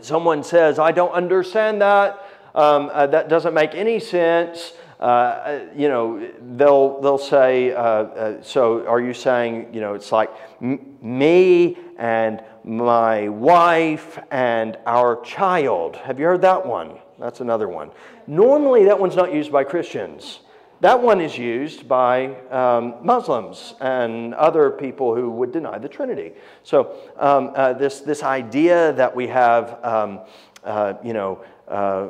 Someone 0.00 0.42
says, 0.42 0.78
I 0.78 0.92
don't 0.92 1.12
understand 1.12 1.82
that. 1.82 2.26
Um, 2.54 2.88
uh, 2.90 3.06
that 3.08 3.28
doesn't 3.28 3.52
make 3.52 3.74
any 3.74 4.00
sense. 4.00 4.72
Uh, 4.98 5.66
you 5.76 5.88
know, 5.88 6.26
they'll, 6.56 7.02
they'll 7.02 7.18
say, 7.18 7.72
uh, 7.72 7.82
uh, 7.82 8.42
so 8.42 8.86
are 8.86 9.02
you 9.02 9.12
saying, 9.12 9.74
you 9.74 9.82
know, 9.82 9.92
it's 9.92 10.10
like 10.10 10.30
m- 10.62 10.96
me 11.02 11.76
and 11.98 12.42
my 12.64 13.28
wife 13.28 14.18
and 14.30 14.78
our 14.86 15.20
child. 15.20 15.96
Have 15.96 16.18
you 16.18 16.24
heard 16.24 16.40
that 16.40 16.64
one? 16.64 16.98
That's 17.20 17.40
another 17.40 17.68
one. 17.68 17.90
Normally, 18.26 18.86
that 18.86 18.98
one's 18.98 19.14
not 19.14 19.32
used 19.32 19.52
by 19.52 19.62
Christians. 19.64 20.40
That 20.80 21.02
one 21.02 21.20
is 21.20 21.36
used 21.36 21.86
by 21.86 22.34
um, 22.48 22.94
Muslims 23.02 23.74
and 23.80 24.32
other 24.34 24.70
people 24.70 25.14
who 25.14 25.30
would 25.30 25.52
deny 25.52 25.76
the 25.78 25.88
Trinity. 25.88 26.32
So, 26.62 26.96
um, 27.18 27.52
uh, 27.54 27.74
this, 27.74 28.00
this 28.00 28.22
idea 28.22 28.94
that 28.94 29.14
we 29.14 29.26
have, 29.26 29.84
um, 29.84 30.20
uh, 30.64 30.94
you 31.04 31.12
know, 31.12 31.44
uh, 31.68 32.08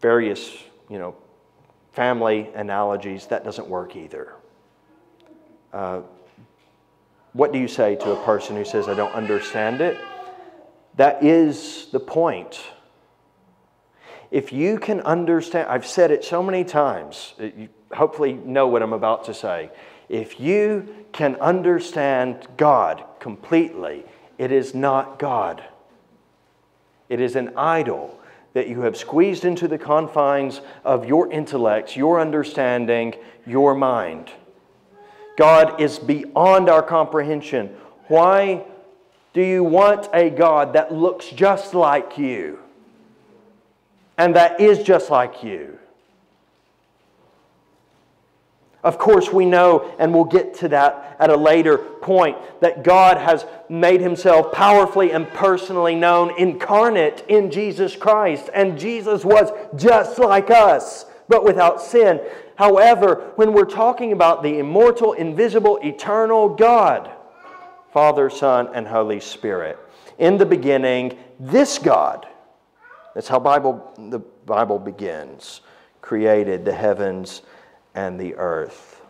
various, 0.00 0.52
you 0.90 0.98
know, 0.98 1.14
family 1.92 2.50
analogies, 2.56 3.26
that 3.28 3.44
doesn't 3.44 3.68
work 3.68 3.94
either. 3.94 4.34
Uh, 5.72 6.00
what 7.34 7.52
do 7.52 7.60
you 7.60 7.68
say 7.68 7.94
to 7.94 8.10
a 8.10 8.24
person 8.24 8.56
who 8.56 8.64
says, 8.64 8.88
I 8.88 8.94
don't 8.94 9.14
understand 9.14 9.80
it? 9.80 9.96
That 10.96 11.22
is 11.22 11.86
the 11.92 12.00
point. 12.00 12.60
If 14.30 14.52
you 14.52 14.78
can 14.78 15.00
understand, 15.00 15.68
I've 15.68 15.86
said 15.86 16.10
it 16.10 16.24
so 16.24 16.42
many 16.42 16.64
times, 16.64 17.34
uh, 17.40 17.44
you 17.44 17.68
hopefully 17.92 18.34
know 18.34 18.66
what 18.66 18.82
I'm 18.82 18.92
about 18.92 19.24
to 19.24 19.34
say. 19.34 19.70
If 20.08 20.38
you 20.38 20.88
can 21.12 21.36
understand 21.36 22.46
God 22.56 23.04
completely, 23.20 24.04
it 24.36 24.52
is 24.52 24.74
not 24.74 25.18
God. 25.18 25.64
It 27.08 27.20
is 27.20 27.36
an 27.36 27.56
idol 27.56 28.20
that 28.52 28.68
you 28.68 28.82
have 28.82 28.96
squeezed 28.96 29.44
into 29.44 29.68
the 29.68 29.78
confines 29.78 30.60
of 30.84 31.06
your 31.06 31.30
intellects, 31.30 31.96
your 31.96 32.20
understanding, 32.20 33.14
your 33.46 33.74
mind. 33.74 34.30
God 35.36 35.80
is 35.80 35.98
beyond 35.98 36.68
our 36.68 36.82
comprehension. 36.82 37.68
Why 38.08 38.64
do 39.32 39.42
you 39.42 39.62
want 39.64 40.08
a 40.12 40.30
God 40.30 40.72
that 40.74 40.92
looks 40.92 41.28
just 41.30 41.74
like 41.74 42.18
you 42.18 42.58
and 44.18 44.36
that 44.36 44.60
is 44.60 44.82
just 44.82 45.10
like 45.10 45.42
you? 45.42 45.78
Of 48.82 48.96
course, 48.96 49.32
we 49.32 49.44
know, 49.44 49.92
and 49.98 50.14
we'll 50.14 50.24
get 50.24 50.54
to 50.54 50.68
that 50.68 51.16
at 51.18 51.30
a 51.30 51.36
later 51.36 51.78
point, 51.78 52.36
that 52.60 52.84
God 52.84 53.16
has 53.16 53.44
made 53.68 54.00
himself 54.00 54.52
powerfully 54.52 55.10
and 55.10 55.28
personally 55.28 55.96
known, 55.96 56.38
incarnate 56.38 57.24
in 57.28 57.50
Jesus 57.50 57.96
Christ. 57.96 58.50
And 58.54 58.78
Jesus 58.78 59.24
was 59.24 59.50
just 59.74 60.18
like 60.18 60.50
us, 60.50 61.06
but 61.28 61.44
without 61.44 61.82
sin. 61.82 62.20
However, 62.54 63.32
when 63.34 63.52
we're 63.52 63.64
talking 63.64 64.12
about 64.12 64.42
the 64.42 64.58
immortal, 64.58 65.12
invisible, 65.12 65.78
eternal 65.82 66.48
God, 66.48 67.10
Father, 67.92 68.30
Son, 68.30 68.68
and 68.74 68.86
Holy 68.86 69.18
Spirit, 69.18 69.76
in 70.18 70.38
the 70.38 70.46
beginning, 70.46 71.18
this 71.40 71.78
God, 71.78 72.26
that's 73.18 73.26
how 73.26 73.40
Bible, 73.40 73.92
the 73.98 74.20
Bible 74.46 74.78
begins, 74.78 75.62
created 76.02 76.64
the 76.64 76.72
heavens 76.72 77.42
and 77.96 78.16
the 78.16 78.36
earth. 78.36 79.02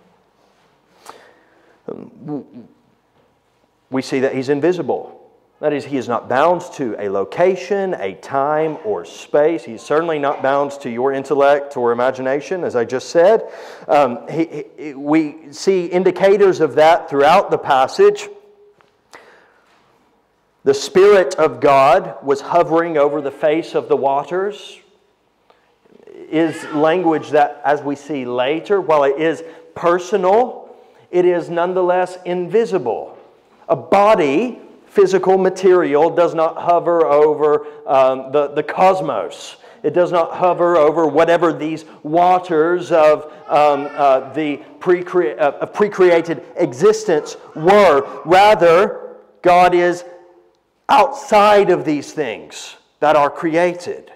We 3.90 4.00
see 4.00 4.20
that 4.20 4.34
He's 4.34 4.48
invisible. 4.48 5.30
That 5.60 5.74
is, 5.74 5.84
he 5.84 5.98
is 5.98 6.08
not 6.08 6.26
bound 6.26 6.62
to 6.76 6.96
a 6.98 7.10
location, 7.10 7.92
a 7.98 8.14
time, 8.14 8.78
or 8.82 9.04
space. 9.04 9.62
He's 9.64 9.82
certainly 9.82 10.18
not 10.18 10.40
bound 10.40 10.70
to 10.80 10.88
your 10.88 11.12
intellect 11.12 11.76
or 11.76 11.92
imagination, 11.92 12.64
as 12.64 12.76
I 12.76 12.86
just 12.86 13.10
said. 13.10 13.42
Um, 13.88 14.26
he, 14.28 14.64
he, 14.78 14.94
we 14.94 15.52
see 15.52 15.84
indicators 15.84 16.60
of 16.60 16.76
that 16.76 17.10
throughout 17.10 17.50
the 17.50 17.58
passage. 17.58 18.30
The 20.68 20.74
Spirit 20.74 21.35
of 21.37 21.61
God 21.61 22.22
was 22.22 22.42
hovering 22.42 22.98
over 22.98 23.22
the 23.22 23.31
face 23.31 23.74
of 23.74 23.88
the 23.88 23.96
waters. 23.96 24.78
Is 26.31 26.62
language 26.74 27.31
that, 27.31 27.62
as 27.64 27.81
we 27.81 27.96
see 27.96 28.26
later, 28.26 28.78
while 28.78 29.04
it 29.04 29.18
is 29.18 29.42
personal, 29.74 30.76
it 31.11 31.24
is 31.24 31.48
nonetheless 31.48 32.18
invisible. 32.26 33.16
A 33.66 33.76
body 33.76 34.59
physical 34.88 35.38
material 35.38 36.11
does 36.11 36.35
not 36.35 36.59
hover 36.59 37.07
over 37.07 37.66
um, 37.87 38.31
the, 38.31 38.48
the 38.48 38.62
cosmos. 38.62 39.57
It 39.83 39.94
does 39.94 40.12
not 40.12 40.37
hover 40.37 40.76
over 40.76 41.07
whatever 41.07 41.50
these 41.50 41.87
waters 42.02 42.92
of 42.92 43.33
um, 43.48 43.88
uh, 43.92 44.35
the 44.35 44.59
pre 44.81 45.02
uh, 45.02 45.64
pre-created 45.64 46.44
existence 46.57 47.38
were. 47.54 48.07
Rather, 48.26 49.16
God 49.40 49.74
is 49.74 50.04
outside 50.88 51.70
of 51.70 51.85
these 51.85 52.12
things 52.12 52.77
that 53.01 53.16
are 53.16 53.31
created. 53.31 54.12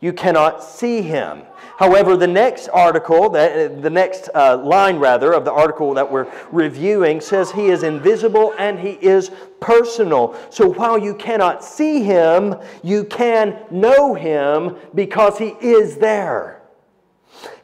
You 0.00 0.12
cannot 0.12 0.62
see 0.62 1.00
him. 1.02 1.42
However, 1.78 2.16
the 2.16 2.26
next 2.26 2.68
article, 2.68 3.30
the 3.30 3.90
next 3.90 4.28
uh, 4.34 4.58
line 4.58 4.98
rather, 4.98 5.32
of 5.32 5.44
the 5.44 5.52
article 5.52 5.94
that 5.94 6.10
we're 6.10 6.30
reviewing 6.52 7.20
says 7.20 7.50
he 7.50 7.66
is 7.66 7.82
invisible 7.82 8.54
and 8.58 8.78
he 8.78 8.90
is 8.90 9.30
personal. 9.60 10.36
So 10.50 10.72
while 10.72 10.98
you 10.98 11.14
cannot 11.14 11.64
see 11.64 12.02
him, 12.02 12.54
you 12.82 13.04
can 13.04 13.58
know 13.70 14.14
him 14.14 14.76
because 14.94 15.38
he 15.38 15.56
is 15.60 15.96
there. 15.96 16.62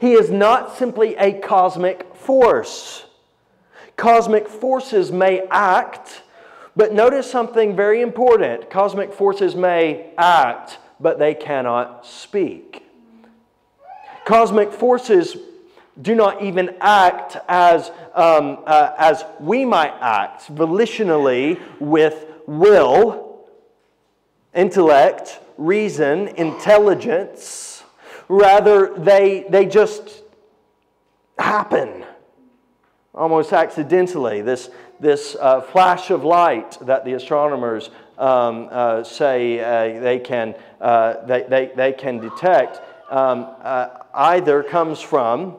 He 0.00 0.12
is 0.12 0.30
not 0.30 0.76
simply 0.76 1.16
a 1.16 1.34
cosmic 1.40 2.16
force. 2.16 3.04
Cosmic 3.96 4.48
forces 4.48 5.12
may 5.12 5.46
act, 5.50 6.22
but 6.76 6.92
notice 6.92 7.30
something 7.30 7.74
very 7.74 8.00
important. 8.00 8.70
Cosmic 8.70 9.12
forces 9.12 9.54
may 9.54 10.10
act, 10.16 10.78
but 10.98 11.18
they 11.18 11.34
cannot 11.34 12.06
speak. 12.06 12.84
Cosmic 14.24 14.72
forces 14.72 15.36
do 16.00 16.14
not 16.14 16.42
even 16.42 16.76
act 16.80 17.36
as, 17.48 17.90
um, 18.14 18.58
uh, 18.66 18.92
as 18.96 19.24
we 19.40 19.64
might 19.64 19.94
act, 20.00 20.54
volitionally, 20.54 21.60
with 21.80 22.26
will, 22.46 23.44
intellect, 24.54 25.40
reason, 25.56 26.28
intelligence. 26.28 27.82
Rather, 28.28 28.94
they, 28.96 29.46
they 29.48 29.66
just 29.66 30.22
happen 31.38 32.04
almost 33.14 33.52
accidentally. 33.52 34.40
This, 34.42 34.70
this 35.00 35.36
uh, 35.40 35.60
flash 35.60 36.10
of 36.10 36.24
light 36.24 36.78
that 36.82 37.04
the 37.04 37.14
astronomers 37.14 37.90
um, 38.18 38.68
uh, 38.70 39.02
say 39.02 39.58
uh, 39.60 40.00
they, 40.00 40.18
can, 40.18 40.54
uh, 40.80 41.24
they, 41.26 41.42
they, 41.48 41.72
they 41.74 41.92
can 41.92 42.18
detect 42.18 42.80
um, 43.10 43.54
uh, 43.62 43.88
either 44.14 44.62
comes 44.62 45.00
from 45.00 45.56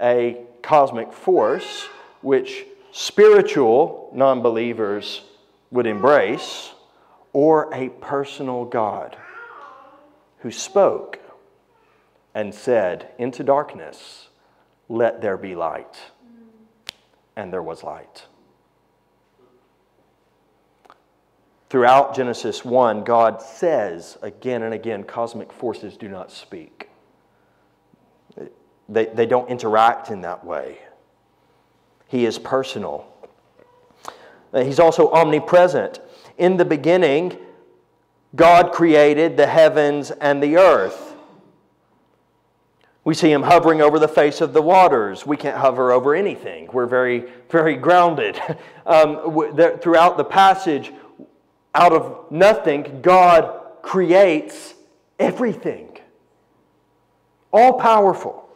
a 0.00 0.40
cosmic 0.62 1.12
force, 1.12 1.88
which 2.20 2.64
spiritual 2.92 4.10
non 4.14 4.40
believers 4.40 5.22
would 5.70 5.86
embrace, 5.86 6.72
or 7.32 7.72
a 7.74 7.88
personal 7.88 8.64
God 8.64 9.16
who 10.38 10.50
spoke 10.50 11.18
and 12.34 12.54
said, 12.54 13.08
Into 13.18 13.42
darkness, 13.42 14.28
let 14.88 15.20
there 15.20 15.36
be 15.36 15.54
light. 15.54 15.96
And 17.34 17.52
there 17.52 17.62
was 17.62 17.82
light. 17.82 18.26
Throughout 21.72 22.14
Genesis 22.14 22.66
1, 22.66 23.02
God 23.02 23.40
says 23.40 24.18
again 24.20 24.62
and 24.62 24.74
again, 24.74 25.04
cosmic 25.04 25.50
forces 25.50 25.96
do 25.96 26.06
not 26.06 26.30
speak. 26.30 26.90
they, 28.90 29.06
they 29.06 29.24
don't 29.24 29.48
interact 29.48 30.10
in 30.10 30.20
that 30.20 30.44
way. 30.44 30.80
He 32.08 32.26
is 32.26 32.38
personal. 32.38 33.06
He's 34.54 34.78
also 34.78 35.10
omnipresent. 35.12 36.00
In 36.36 36.58
the 36.58 36.66
beginning, 36.66 37.38
God 38.36 38.72
created 38.72 39.38
the 39.38 39.46
heavens 39.46 40.10
and 40.10 40.42
the 40.42 40.58
earth. 40.58 41.14
We 43.04 43.14
see 43.14 43.32
him 43.32 43.44
hovering 43.44 43.80
over 43.80 43.98
the 43.98 44.08
face 44.08 44.42
of 44.42 44.52
the 44.52 44.62
waters. 44.62 45.26
We 45.26 45.38
can't 45.38 45.56
hover 45.56 45.90
over 45.90 46.14
anything. 46.14 46.68
We're 46.70 46.84
very, 46.84 47.32
very 47.48 47.76
grounded. 47.76 48.38
Um, 48.84 49.46
throughout 49.80 50.16
the 50.16 50.24
passage, 50.24 50.92
out 51.74 51.92
of 51.92 52.30
nothing, 52.30 53.00
God 53.02 53.60
creates 53.82 54.74
everything. 55.18 55.98
All 57.52 57.74
powerful. 57.74 58.48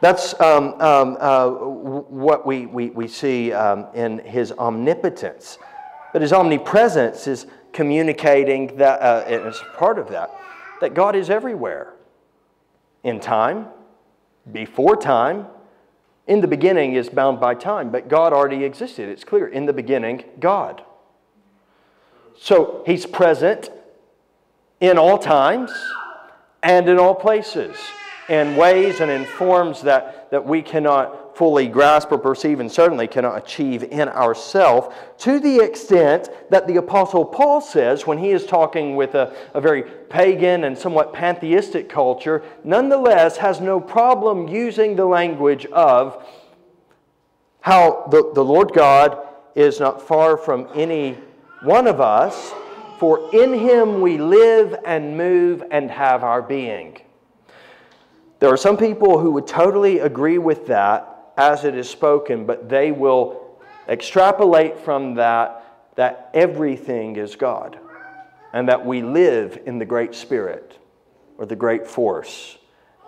That's 0.00 0.38
um, 0.40 0.80
um, 0.80 1.16
uh, 1.18 1.48
what 1.48 2.46
we, 2.46 2.66
we, 2.66 2.90
we 2.90 3.08
see 3.08 3.52
um, 3.52 3.86
in 3.94 4.18
his 4.18 4.52
omnipotence. 4.52 5.58
But 6.12 6.22
his 6.22 6.32
omnipresence 6.32 7.26
is 7.26 7.46
communicating 7.72 8.76
that, 8.78 9.00
uh, 9.00 9.24
as 9.26 9.60
part 9.76 9.98
of 9.98 10.08
that, 10.08 10.30
that 10.80 10.94
God 10.94 11.16
is 11.16 11.30
everywhere 11.30 11.94
in 13.04 13.20
time, 13.20 13.66
before 14.50 14.96
time. 14.96 15.46
In 16.26 16.40
the 16.40 16.48
beginning 16.48 16.94
is 16.94 17.08
bound 17.08 17.40
by 17.40 17.54
time, 17.54 17.90
but 17.90 18.08
God 18.08 18.32
already 18.32 18.64
existed. 18.64 19.08
It's 19.08 19.24
clear. 19.24 19.46
In 19.46 19.66
the 19.66 19.72
beginning, 19.72 20.24
God. 20.40 20.82
So 22.38 22.82
he's 22.86 23.06
present 23.06 23.70
in 24.80 24.98
all 24.98 25.18
times 25.18 25.72
and 26.62 26.88
in 26.88 26.98
all 26.98 27.14
places 27.14 27.76
in 28.28 28.56
ways 28.56 29.00
and 29.00 29.10
in 29.10 29.24
forms 29.24 29.82
that, 29.82 30.30
that 30.30 30.44
we 30.44 30.62
cannot 30.62 31.36
fully 31.36 31.68
grasp 31.68 32.10
or 32.10 32.18
perceive 32.18 32.60
and 32.60 32.72
certainly 32.72 33.06
cannot 33.06 33.36
achieve 33.36 33.84
in 33.84 34.08
ourselves 34.08 34.94
to 35.18 35.38
the 35.38 35.60
extent 35.60 36.30
that 36.50 36.66
the 36.66 36.76
apostle 36.76 37.24
paul 37.24 37.60
says 37.60 38.06
when 38.06 38.16
he 38.16 38.30
is 38.30 38.46
talking 38.46 38.96
with 38.96 39.14
a, 39.14 39.36
a 39.52 39.60
very 39.60 39.82
pagan 40.08 40.64
and 40.64 40.76
somewhat 40.76 41.12
pantheistic 41.12 41.90
culture 41.90 42.42
nonetheless 42.64 43.36
has 43.36 43.60
no 43.60 43.78
problem 43.78 44.48
using 44.48 44.96
the 44.96 45.04
language 45.04 45.66
of 45.66 46.26
how 47.60 48.06
the, 48.10 48.32
the 48.34 48.44
lord 48.44 48.72
god 48.72 49.18
is 49.54 49.78
not 49.78 50.00
far 50.00 50.38
from 50.38 50.66
any 50.74 51.18
one 51.62 51.86
of 51.86 52.00
us 52.00 52.52
for 52.98 53.34
in 53.34 53.52
him 53.52 54.00
we 54.00 54.18
live 54.18 54.74
and 54.84 55.16
move 55.16 55.62
and 55.70 55.90
have 55.90 56.24
our 56.24 56.42
being 56.42 56.98
there 58.38 58.50
are 58.50 58.56
some 58.58 58.76
people 58.76 59.18
who 59.18 59.30
would 59.32 59.46
totally 59.46 60.00
agree 60.00 60.38
with 60.38 60.66
that 60.66 61.32
as 61.38 61.64
it 61.64 61.74
is 61.74 61.88
spoken, 61.88 62.44
but 62.44 62.68
they 62.68 62.92
will 62.92 63.58
extrapolate 63.88 64.78
from 64.78 65.14
that 65.14 65.62
that 65.94 66.30
everything 66.34 67.16
is 67.16 67.34
God 67.36 67.78
and 68.52 68.68
that 68.68 68.84
we 68.84 69.02
live 69.02 69.58
in 69.64 69.78
the 69.78 69.86
Great 69.86 70.14
Spirit 70.14 70.78
or 71.38 71.46
the 71.46 71.56
Great 71.56 71.86
Force 71.86 72.58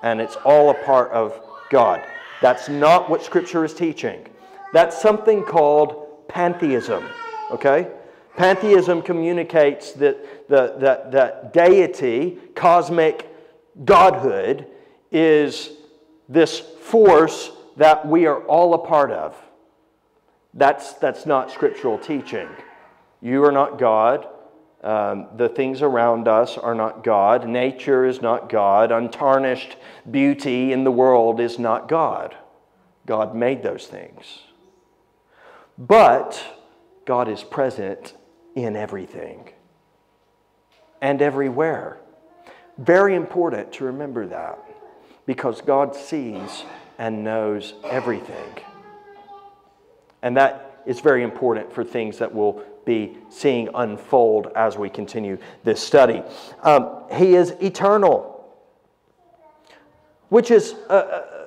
and 0.03 0.21
it's 0.21 0.37
all 0.37 0.71
a 0.71 0.85
part 0.85 1.11
of 1.11 1.39
God. 1.71 2.03
That's 2.41 2.69
not 2.69 3.11
what 3.11 3.23
Scripture 3.23 3.65
is 3.65 3.75
teaching. 3.75 4.27
That's 4.73 5.01
something 5.01 5.43
called 5.43 6.29
pantheism, 6.29 7.05
okay? 7.51 7.89
Pantheism 8.39 9.03
communicates 9.03 9.91
that, 9.95 10.49
the, 10.49 10.77
that, 10.79 11.11
that 11.11 11.53
deity, 11.53 12.39
cosmic 12.55 13.29
godhood, 13.85 14.65
is 15.11 15.71
this 16.29 16.61
force 16.61 17.51
that 17.79 18.07
we 18.07 18.27
are 18.27 18.41
all 18.43 18.75
a 18.75 18.79
part 18.79 19.11
of. 19.11 19.37
That's, 20.55 20.93
that's 20.95 21.27
not 21.27 21.51
scriptural 21.51 21.99
teaching. 21.99 22.49
You 23.21 23.45
are 23.45 23.51
not 23.51 23.77
God. 23.77 24.29
Um, 24.85 25.27
the 25.37 25.49
things 25.49 25.83
around 25.83 26.29
us 26.29 26.57
are 26.57 26.77
not 26.77 27.03
God. 27.03 27.49
Nature 27.49 28.05
is 28.05 28.23
not 28.23 28.49
God. 28.49 28.93
Untarnished 28.93 29.77
beauty 30.09 30.73
in 30.73 30.85
the 30.85 30.93
world 30.93 31.41
is 31.41 31.59
not 31.59 31.89
God. 31.89 32.37
God 33.05 33.35
made 33.35 33.65
those 33.65 33.89
things. 33.89 34.43
But 35.77 36.41
God 37.05 37.29
is 37.29 37.43
present 37.43 38.15
in 38.65 38.77
everything 38.77 39.53
and 41.01 41.23
everywhere. 41.23 41.99
Very 42.77 43.15
important 43.15 43.73
to 43.75 43.85
remember 43.85 44.27
that 44.27 44.59
because 45.27 45.61
God 45.61 45.95
sees 45.95 46.65
and 46.99 47.23
knows 47.23 47.75
everything. 47.85 48.59
And 50.23 50.37
that 50.37 50.83
is 50.87 51.01
very 51.01 51.23
important 51.23 51.73
for 51.73 51.85
things 51.85 52.19
that 52.19 52.35
we'll 52.35 52.63
be 52.85 53.17
seeing 53.29 53.69
unfold 53.75 54.49
as 54.57 54.77
we 54.77 54.89
continue 54.89 55.39
this 55.63 55.81
study. 55.81 56.23
Um, 56.63 57.05
he 57.13 57.35
is 57.35 57.51
eternal, 57.63 58.49
which 60.31 60.51
is 60.51 60.75
a, 60.89 61.38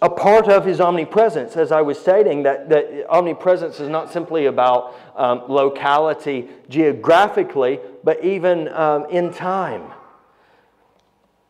a, 0.00 0.10
part 0.10 0.48
of 0.48 0.64
his 0.64 0.80
omnipresence. 0.80 1.56
As 1.56 1.72
I 1.72 1.82
was 1.82 1.98
stating, 1.98 2.42
that, 2.42 2.68
that 2.68 3.06
omnipresence 3.08 3.80
is 3.80 3.88
not 3.88 4.12
simply 4.12 4.46
about 4.46 4.94
um, 5.16 5.42
locality 5.48 6.48
geographically, 6.68 7.80
but 8.04 8.22
even 8.24 8.68
um, 8.68 9.06
in 9.06 9.32
time. 9.32 9.92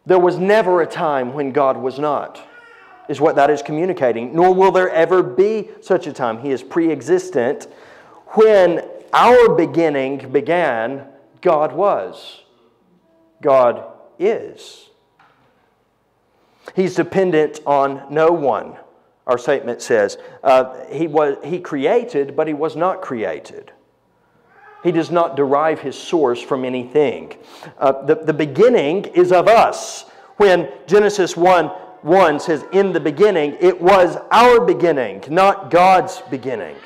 There 0.06 0.18
was 0.18 0.38
never 0.38 0.82
a 0.82 0.86
time 0.86 1.32
when 1.32 1.52
God 1.52 1.76
was 1.76 1.98
not, 1.98 2.40
is 3.08 3.20
what 3.20 3.36
that 3.36 3.50
is 3.50 3.62
communicating, 3.62 4.34
nor 4.34 4.52
will 4.52 4.72
there 4.72 4.90
ever 4.90 5.22
be 5.22 5.70
such 5.80 6.06
a 6.06 6.12
time. 6.12 6.40
He 6.40 6.50
is 6.50 6.62
pre 6.62 6.90
existent. 6.90 7.68
When 8.28 8.88
our 9.12 9.54
beginning 9.54 10.32
began, 10.32 11.06
God 11.40 11.72
was. 11.72 12.42
God 13.40 13.84
is. 14.18 14.88
He's 16.74 16.94
dependent 16.94 17.60
on 17.66 18.02
no 18.10 18.30
one, 18.30 18.76
our 19.26 19.38
statement 19.38 19.82
says. 19.82 20.18
Uh, 20.42 20.84
he, 20.90 21.06
was, 21.06 21.36
he 21.44 21.60
created, 21.60 22.36
but 22.36 22.46
he 22.46 22.54
was 22.54 22.76
not 22.76 23.02
created. 23.02 23.72
He 24.82 24.92
does 24.92 25.10
not 25.10 25.36
derive 25.36 25.80
his 25.80 25.96
source 25.96 26.40
from 26.42 26.64
anything. 26.64 27.36
Uh, 27.78 28.02
the, 28.04 28.16
the 28.16 28.32
beginning 28.32 29.04
is 29.06 29.32
of 29.32 29.48
us. 29.48 30.04
When 30.36 30.68
Genesis 30.86 31.36
1 31.36 31.70
1 32.02 32.40
says, 32.40 32.64
In 32.72 32.92
the 32.92 33.00
beginning, 33.00 33.56
it 33.60 33.80
was 33.80 34.16
our 34.30 34.60
beginning, 34.60 35.22
not 35.28 35.70
God's 35.70 36.20
beginning, 36.30 36.76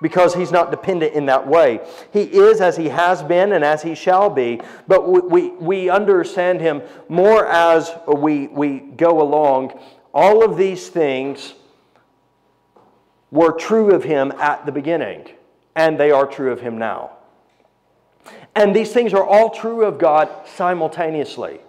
because 0.00 0.34
he's 0.34 0.52
not 0.52 0.70
dependent 0.70 1.14
in 1.14 1.26
that 1.26 1.46
way. 1.46 1.80
He 2.12 2.22
is 2.22 2.60
as 2.60 2.76
he 2.76 2.88
has 2.88 3.22
been 3.22 3.52
and 3.52 3.64
as 3.64 3.82
he 3.82 3.94
shall 3.94 4.30
be, 4.30 4.60
but 4.86 5.08
we, 5.08 5.20
we, 5.20 5.50
we 5.50 5.90
understand 5.90 6.60
him 6.60 6.82
more 7.08 7.46
as 7.46 7.92
we, 8.06 8.46
we 8.48 8.78
go 8.78 9.20
along. 9.20 9.78
All 10.14 10.44
of 10.44 10.56
these 10.56 10.88
things 10.88 11.54
were 13.30 13.52
true 13.52 13.92
of 13.92 14.04
him 14.04 14.32
at 14.38 14.64
the 14.66 14.72
beginning, 14.72 15.28
and 15.74 15.98
they 15.98 16.10
are 16.10 16.26
true 16.26 16.52
of 16.52 16.60
him 16.60 16.78
now. 16.78 17.12
And 18.54 18.74
these 18.74 18.92
things 18.92 19.14
are 19.14 19.24
all 19.24 19.50
true 19.50 19.84
of 19.84 19.98
God 19.98 20.28
simultaneously. 20.46 21.60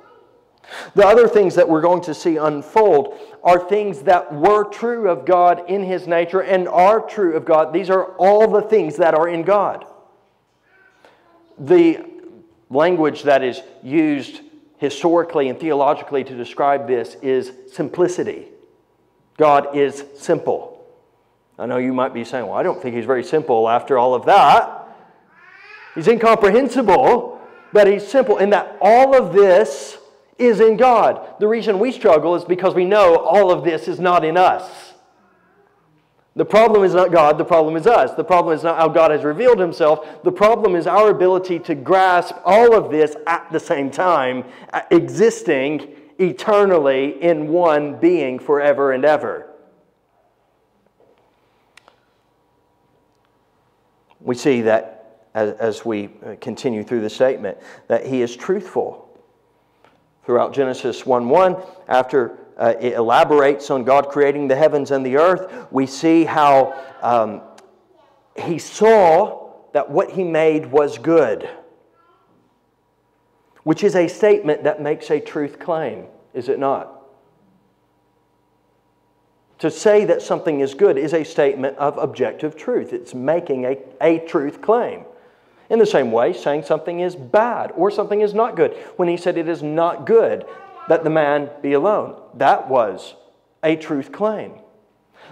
The 0.96 1.06
other 1.06 1.28
things 1.28 1.56
that 1.56 1.68
we're 1.68 1.82
going 1.82 2.02
to 2.04 2.14
see 2.14 2.38
unfold 2.38 3.20
are 3.44 3.60
things 3.60 4.02
that 4.04 4.34
were 4.34 4.64
true 4.66 5.10
of 5.10 5.26
God 5.26 5.70
in 5.70 5.84
His 5.84 6.08
nature 6.08 6.42
and 6.42 6.68
are 6.68 7.02
true 7.02 7.36
of 7.36 7.46
God. 7.46 7.74
These 7.74 7.90
are 7.90 8.16
all 8.18 8.48
the 8.50 8.62
things 8.62 8.98
that 8.98 9.14
are 9.14 9.28
in 9.28 9.44
God. 9.44 9.86
The 11.58 12.06
language 12.70 13.24
that 13.24 13.44
is 13.44 13.62
used 13.84 14.42
historically 14.78 15.50
and 15.50 15.60
theologically 15.60 16.24
to 16.24 16.36
describe 16.36 16.88
this 16.88 17.16
is 17.22 17.52
simplicity. 17.72 18.48
God 19.38 19.76
is 19.76 20.04
simple. 20.18 20.86
I 21.58 21.66
know 21.66 21.78
you 21.78 21.94
might 21.94 22.14
be 22.14 22.24
saying, 22.24 22.46
well, 22.46 22.58
I 22.58 22.64
don't 22.64 22.82
think 22.82 22.96
He's 22.96 23.06
very 23.06 23.24
simple 23.24 23.68
after 23.68 23.98
all 23.98 24.14
of 24.14 24.26
that. 24.26 24.80
He's 25.96 26.08
incomprehensible, 26.08 27.42
but 27.74 27.88
he's 27.88 28.08
simple 28.08 28.38
in 28.38 28.52
that 28.52 28.78
all 28.82 29.16
of 29.16 29.34
this 29.34 29.98
is 30.40 30.60
in 30.60 30.78
God. 30.78 31.36
The 31.40 31.48
reason 31.48 31.80
we 31.80 31.92
struggle 31.92 32.36
is 32.36 32.46
because 32.46 32.74
we 32.74 32.86
know 32.86 33.18
all 33.18 33.52
of 33.52 33.64
this 33.64 33.88
is 33.88 34.00
not 34.00 34.24
in 34.24 34.38
us. 34.38 34.94
The 36.36 36.46
problem 36.46 36.84
is 36.84 36.94
not 36.94 37.12
God, 37.12 37.38
the 37.38 37.44
problem 37.44 37.76
is 37.76 37.86
us. 37.86 38.14
The 38.14 38.24
problem 38.24 38.56
is 38.56 38.64
not 38.64 38.78
how 38.78 38.88
God 38.88 39.12
has 39.12 39.24
revealed 39.24 39.60
himself. 39.60 40.24
The 40.24 40.32
problem 40.32 40.76
is 40.76 40.88
our 40.88 41.10
ability 41.10 41.60
to 41.60 41.76
grasp 41.76 42.36
all 42.46 42.74
of 42.74 42.92
this 42.92 43.16
at 43.28 43.52
the 43.52 43.60
same 43.60 43.92
time, 43.92 44.46
existing 44.90 45.96
eternally 46.18 47.22
in 47.22 47.48
one 47.50 48.00
being 48.00 48.40
forever 48.40 48.94
and 48.94 49.04
ever. 49.04 49.48
We 54.22 54.36
see 54.36 54.62
that 54.62 55.28
as, 55.34 55.54
as 55.54 55.86
we 55.86 56.10
uh, 56.26 56.36
continue 56.40 56.84
through 56.84 57.02
the 57.02 57.10
statement, 57.10 57.58
that 57.88 58.06
he 58.06 58.22
is 58.22 58.36
truthful. 58.36 59.09
Throughout 60.30 60.54
Genesis 60.54 61.08
1 61.08 61.28
1, 61.28 61.58
after 61.88 62.38
uh, 62.56 62.76
it 62.80 62.94
elaborates 62.94 63.72
on 63.72 63.84
God 63.84 64.10
creating 64.10 64.48
the 64.48 64.56
heavens 64.56 64.92
and 64.92 65.04
the 65.04 65.18
earth. 65.18 65.66
We 65.72 65.88
see 65.88 66.24
how 66.24 66.80
um, 67.02 67.42
he 68.40 68.60
saw 68.60 69.56
that 69.74 69.90
what 69.90 70.12
he 70.12 70.24
made 70.24 70.68
was 70.68 71.00
good, 71.00 71.50
which 73.64 73.84
is 73.84 73.96
a 73.96 74.08
statement 74.08 74.66
that 74.66 74.80
makes 74.80 75.10
a 75.10 75.20
truth 75.20 75.58
claim, 75.58 76.06
is 76.36 76.48
it 76.48 76.60
not? 76.60 77.08
To 79.58 79.72
say 79.72 80.06
that 80.06 80.22
something 80.22 80.60
is 80.60 80.76
good 80.76 81.00
is 81.00 81.16
a 81.16 81.24
statement 81.24 81.76
of 81.80 81.98
objective 81.98 82.56
truth. 82.56 82.94
It's 82.94 83.16
making 83.16 83.66
a, 83.66 83.80
a 84.00 84.20
truth 84.28 84.62
claim. 84.62 85.06
In 85.70 85.80
the 85.80 85.86
same 85.86 86.12
way, 86.12 86.34
saying 86.34 86.64
something 86.64 87.00
is 87.00 87.16
bad 87.16 87.72
or 87.76 87.92
something 87.92 88.22
is 88.22 88.34
not 88.34 88.56
good. 88.56 88.74
When 88.96 89.08
he 89.08 89.18
said 89.18 89.38
it 89.38 89.48
is 89.48 89.62
not 89.62 90.06
good 90.06 90.46
that 90.88 91.04
the 91.04 91.10
man 91.10 91.50
be 91.62 91.74
alone, 91.74 92.20
that 92.36 92.68
was 92.68 93.14
a 93.64 93.76
truth 93.76 94.12
claim. 94.12 94.54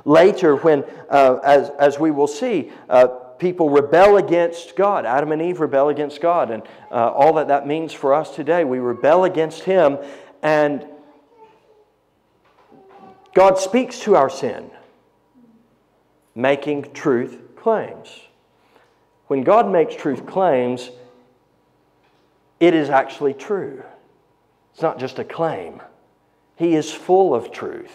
Later, 0.06 0.56
when, 0.56 0.84
uh, 1.10 1.39
as, 1.43 1.71
as 1.80 2.00
we 2.00 2.12
will 2.12 2.28
see, 2.28 2.71
uh, 2.88 3.08
people 3.39 3.69
rebel 3.69 4.17
against 4.17 4.76
God, 4.76 5.06
Adam 5.06 5.32
and 5.32 5.41
Eve 5.41 5.60
rebel 5.60 5.89
against 5.89 6.21
God, 6.21 6.52
and 6.52 6.62
uh, 6.91 7.12
all 7.12 7.34
that 7.34 7.47
that 7.47 7.65
means 7.65 7.93
for 7.93 8.13
us 8.13 8.36
today, 8.36 8.63
we 8.63 8.78
rebel 8.78 9.23
against 9.23 9.63
Him, 9.63 9.97
and 10.43 10.86
God 13.34 13.58
speaks 13.58 14.00
to 14.02 14.15
our 14.15 14.30
sin, 14.30 14.69
making 16.36 16.93
truth 16.93 17.39
claims. 17.56 18.27
When 19.28 19.44
God 19.44 19.70
makes 19.70 19.96
truth 19.96 20.26
claims, 20.26 20.90
it 22.60 22.74
is 22.74 22.90
actually 22.90 23.34
true. 23.34 23.84
It's 24.74 24.82
not 24.82 25.00
just 25.00 25.20
a 25.20 25.24
claim. 25.24 25.82
He 26.56 26.76
is 26.76 26.92
full 26.92 27.36
of 27.36 27.52
truth. 27.52 27.92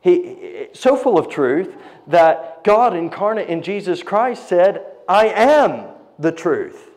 He, 0.00 0.68
so 0.72 0.96
full 0.96 1.18
of 1.18 1.28
truth 1.28 1.74
that 2.06 2.64
God 2.64 2.94
incarnate 2.94 3.48
in 3.48 3.62
Jesus 3.62 4.02
Christ 4.02 4.48
said, 4.48 4.84
I 5.08 5.28
am 5.28 5.86
the 6.18 6.32
truth. 6.32 6.90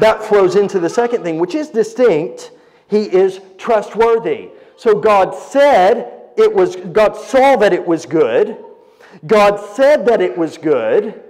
That 0.00 0.22
flows 0.22 0.56
into 0.56 0.78
the 0.78 0.88
second 0.88 1.22
thing, 1.22 1.38
which 1.38 1.54
is 1.54 1.68
distinct. 1.68 2.52
He 2.88 3.04
is 3.04 3.40
trustworthy. 3.58 4.50
So 4.76 4.98
God 5.00 5.34
said 5.34 6.30
it 6.36 6.52
was, 6.52 6.76
God 6.76 7.16
saw 7.16 7.56
that 7.56 7.72
it 7.72 7.86
was 7.86 8.06
good. 8.06 8.56
God 9.26 9.58
said 9.74 10.06
that 10.06 10.20
it 10.20 10.36
was 10.36 10.58
good. 10.58 11.22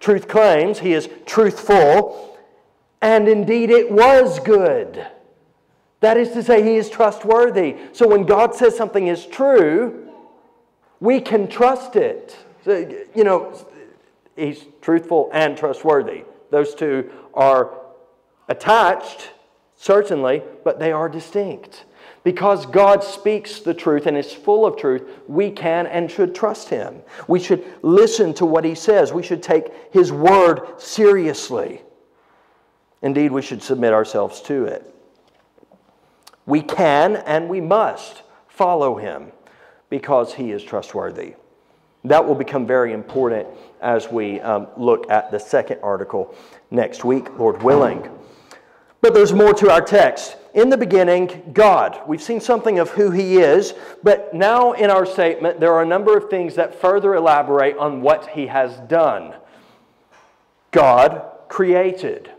Truth 0.00 0.28
claims 0.28 0.80
he 0.80 0.92
is 0.92 1.08
truthful. 1.24 2.38
And 3.00 3.28
indeed, 3.28 3.70
it 3.70 3.90
was 3.90 4.40
good. 4.40 5.06
That 6.00 6.16
is 6.16 6.30
to 6.32 6.42
say, 6.42 6.62
he 6.62 6.76
is 6.76 6.90
trustworthy. 6.90 7.76
So 7.92 8.06
when 8.06 8.24
God 8.24 8.54
says 8.54 8.76
something 8.76 9.06
is 9.06 9.26
true, 9.26 10.10
we 11.00 11.20
can 11.20 11.48
trust 11.48 11.96
it. 11.96 12.36
So, 12.64 12.88
you 13.14 13.24
know, 13.24 13.54
he's 14.36 14.64
truthful 14.82 15.30
and 15.32 15.56
trustworthy. 15.56 16.24
Those 16.50 16.74
two 16.74 17.10
are 17.34 17.72
attached, 18.48 19.30
certainly, 19.76 20.42
but 20.64 20.78
they 20.78 20.92
are 20.92 21.08
distinct. 21.08 21.85
Because 22.26 22.66
God 22.66 23.04
speaks 23.04 23.60
the 23.60 23.72
truth 23.72 24.08
and 24.08 24.18
is 24.18 24.32
full 24.32 24.66
of 24.66 24.76
truth, 24.76 25.08
we 25.28 25.48
can 25.48 25.86
and 25.86 26.10
should 26.10 26.34
trust 26.34 26.68
Him. 26.68 27.02
We 27.28 27.38
should 27.38 27.64
listen 27.82 28.34
to 28.34 28.44
what 28.44 28.64
He 28.64 28.74
says. 28.74 29.12
We 29.12 29.22
should 29.22 29.44
take 29.44 29.68
His 29.92 30.10
word 30.10 30.80
seriously. 30.80 31.82
Indeed, 33.00 33.30
we 33.30 33.42
should 33.42 33.62
submit 33.62 33.92
ourselves 33.92 34.40
to 34.42 34.64
it. 34.64 34.92
We 36.46 36.62
can 36.62 37.14
and 37.14 37.48
we 37.48 37.60
must 37.60 38.24
follow 38.48 38.96
Him 38.96 39.30
because 39.88 40.34
He 40.34 40.50
is 40.50 40.64
trustworthy. 40.64 41.34
That 42.02 42.26
will 42.26 42.34
become 42.34 42.66
very 42.66 42.92
important 42.92 43.46
as 43.80 44.10
we 44.10 44.40
um, 44.40 44.66
look 44.76 45.08
at 45.12 45.30
the 45.30 45.38
second 45.38 45.78
article 45.80 46.34
next 46.72 47.04
week, 47.04 47.38
Lord 47.38 47.62
willing. 47.62 48.10
But 49.00 49.14
there's 49.14 49.32
more 49.32 49.54
to 49.54 49.70
our 49.70 49.80
text. 49.80 50.36
In 50.56 50.70
the 50.70 50.78
beginning, 50.78 51.50
God. 51.52 52.00
We've 52.06 52.22
seen 52.22 52.40
something 52.40 52.78
of 52.78 52.88
who 52.88 53.10
He 53.10 53.36
is, 53.36 53.74
but 54.02 54.32
now 54.32 54.72
in 54.72 54.88
our 54.88 55.04
statement, 55.04 55.60
there 55.60 55.74
are 55.74 55.82
a 55.82 55.86
number 55.86 56.16
of 56.16 56.30
things 56.30 56.54
that 56.54 56.80
further 56.80 57.14
elaborate 57.14 57.76
on 57.76 58.00
what 58.00 58.30
He 58.30 58.46
has 58.46 58.74
done. 58.88 59.34
God 60.70 61.22
created. 61.48 62.30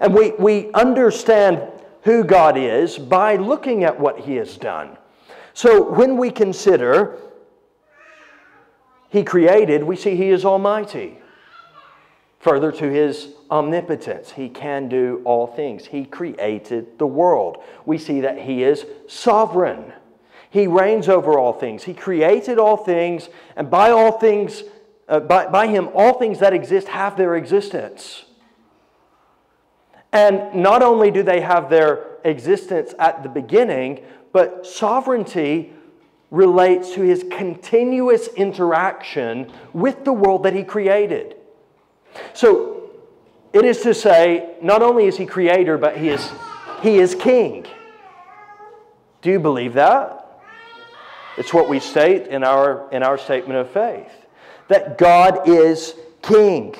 And 0.00 0.12
we, 0.12 0.32
we 0.40 0.72
understand 0.72 1.62
who 2.02 2.24
God 2.24 2.58
is 2.58 2.98
by 2.98 3.36
looking 3.36 3.84
at 3.84 4.00
what 4.00 4.18
He 4.18 4.34
has 4.34 4.56
done. 4.56 4.98
So 5.54 5.88
when 5.88 6.16
we 6.16 6.32
consider 6.32 7.16
He 9.08 9.22
created, 9.22 9.84
we 9.84 9.94
see 9.94 10.16
He 10.16 10.30
is 10.30 10.44
almighty. 10.44 11.18
Further 12.40 12.70
to 12.72 12.90
His 12.90 13.28
omnipotence. 13.50 14.32
He 14.32 14.48
can 14.48 14.88
do 14.88 15.22
all 15.24 15.46
things. 15.46 15.86
He 15.86 16.04
created 16.04 16.98
the 16.98 17.06
world. 17.06 17.62
We 17.84 17.98
see 17.98 18.20
that 18.20 18.40
He 18.40 18.62
is 18.62 18.86
sovereign. 19.06 19.92
He 20.50 20.66
reigns 20.66 21.08
over 21.08 21.38
all 21.38 21.52
things. 21.52 21.84
He 21.84 21.94
created 21.94 22.58
all 22.58 22.76
things, 22.76 23.28
and 23.56 23.70
by 23.70 23.90
all 23.90 24.12
things, 24.12 24.62
uh, 25.08 25.20
by, 25.20 25.46
by 25.46 25.66
Him, 25.66 25.88
all 25.94 26.18
things 26.18 26.38
that 26.38 26.52
exist 26.52 26.88
have 26.88 27.16
their 27.16 27.36
existence. 27.36 28.24
And 30.12 30.54
not 30.54 30.82
only 30.82 31.10
do 31.10 31.22
they 31.22 31.40
have 31.40 31.68
their 31.68 32.16
existence 32.24 32.94
at 32.98 33.22
the 33.22 33.28
beginning, 33.28 34.04
but 34.32 34.66
sovereignty 34.66 35.72
relates 36.30 36.92
to 36.92 37.02
his 37.02 37.24
continuous 37.30 38.28
interaction 38.28 39.50
with 39.72 40.04
the 40.04 40.12
world 40.12 40.42
that 40.42 40.54
he 40.54 40.62
created. 40.62 41.36
So 42.34 42.90
it 43.52 43.64
is 43.64 43.80
to 43.82 43.94
say, 43.94 44.56
not 44.62 44.82
only 44.82 45.06
is 45.06 45.16
he 45.16 45.26
creator, 45.26 45.78
but 45.78 45.96
he 45.96 46.08
is, 46.08 46.30
he 46.82 46.98
is 46.98 47.14
king. 47.14 47.66
Do 49.22 49.30
you 49.30 49.40
believe 49.40 49.74
that? 49.74 50.26
It's 51.36 51.54
what 51.54 51.68
we 51.68 51.80
state 51.80 52.26
in 52.26 52.42
our, 52.44 52.90
in 52.90 53.02
our 53.02 53.16
statement 53.16 53.58
of 53.58 53.70
faith 53.70 54.12
that 54.68 54.98
God 54.98 55.48
is 55.48 55.94
king. 56.22 56.74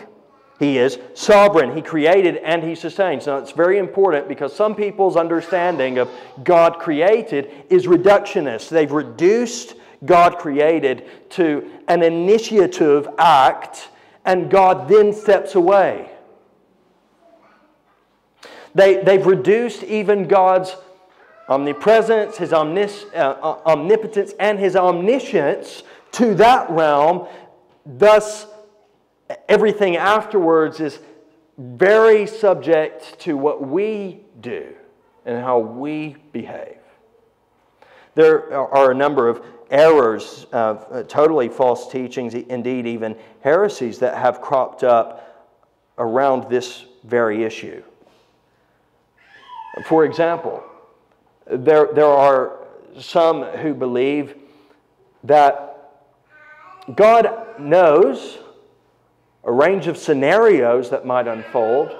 He 0.58 0.78
is 0.78 0.98
sovereign. 1.14 1.74
He 1.74 1.82
created 1.82 2.36
and 2.38 2.62
He 2.62 2.74
sustains. 2.74 3.26
Now, 3.26 3.38
it's 3.38 3.52
very 3.52 3.78
important 3.78 4.28
because 4.28 4.54
some 4.54 4.74
people's 4.74 5.16
understanding 5.16 5.98
of 5.98 6.10
God 6.42 6.78
created 6.78 7.50
is 7.70 7.86
reductionist. 7.86 8.68
They've 8.68 8.90
reduced 8.90 9.74
God 10.04 10.38
created 10.38 11.08
to 11.30 11.70
an 11.88 12.02
initiative 12.02 13.08
act, 13.18 13.88
and 14.28 14.50
God 14.50 14.88
then 14.88 15.14
steps 15.14 15.54
away. 15.54 16.10
They, 18.74 19.02
they've 19.02 19.24
reduced 19.24 19.82
even 19.84 20.28
God's 20.28 20.76
omnipresence, 21.48 22.36
his 22.36 22.52
omnis, 22.52 23.06
uh, 23.14 23.16
uh, 23.16 23.62
omnipotence, 23.64 24.34
and 24.38 24.58
his 24.58 24.76
omniscience 24.76 25.82
to 26.12 26.34
that 26.34 26.68
realm. 26.68 27.26
Thus, 27.86 28.46
everything 29.48 29.96
afterwards 29.96 30.78
is 30.78 30.98
very 31.56 32.26
subject 32.26 33.18
to 33.20 33.34
what 33.34 33.66
we 33.66 34.20
do 34.42 34.74
and 35.24 35.42
how 35.42 35.58
we 35.58 36.16
behave. 36.32 36.76
There 38.14 38.54
are 38.54 38.90
a 38.90 38.94
number 38.94 39.26
of 39.26 39.42
errors, 39.70 40.46
uh, 40.52 41.02
totally 41.08 41.48
false 41.48 41.90
teachings, 41.90 42.34
indeed, 42.34 42.86
even 42.86 43.16
heresies 43.40 43.98
that 43.98 44.16
have 44.16 44.40
cropped 44.40 44.84
up 44.84 45.50
around 45.98 46.48
this 46.48 46.84
very 47.04 47.44
issue. 47.44 47.82
For 49.84 50.04
example, 50.04 50.62
there, 51.46 51.88
there 51.94 52.06
are 52.06 52.58
some 52.98 53.44
who 53.44 53.74
believe 53.74 54.34
that 55.24 55.68
God 56.94 57.60
knows 57.60 58.38
a 59.44 59.52
range 59.52 59.86
of 59.86 59.96
scenarios 59.96 60.90
that 60.90 61.06
might 61.06 61.28
unfold, 61.28 61.94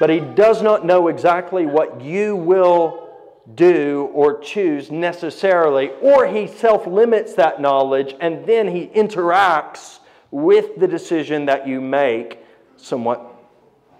but 0.00 0.10
He 0.10 0.20
does 0.20 0.62
not 0.62 0.84
know 0.84 1.08
exactly 1.08 1.66
what 1.66 2.00
you 2.00 2.36
will 2.36 3.07
do 3.54 4.10
or 4.12 4.38
choose 4.40 4.90
necessarily, 4.90 5.90
or 6.00 6.26
He 6.26 6.46
self 6.46 6.86
limits 6.86 7.34
that 7.34 7.60
knowledge 7.60 8.14
and 8.20 8.44
then 8.46 8.68
He 8.68 8.88
interacts 8.88 9.98
with 10.30 10.78
the 10.78 10.86
decision 10.86 11.46
that 11.46 11.66
you 11.66 11.80
make 11.80 12.38
somewhat 12.76 13.24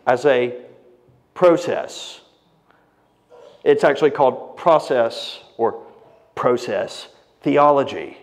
as 0.06 0.26
a 0.26 0.54
process. 1.34 2.20
It's 3.64 3.84
actually 3.84 4.10
called 4.10 4.56
process 4.56 5.40
or 5.56 5.84
process 6.34 7.08
theology. 7.42 8.18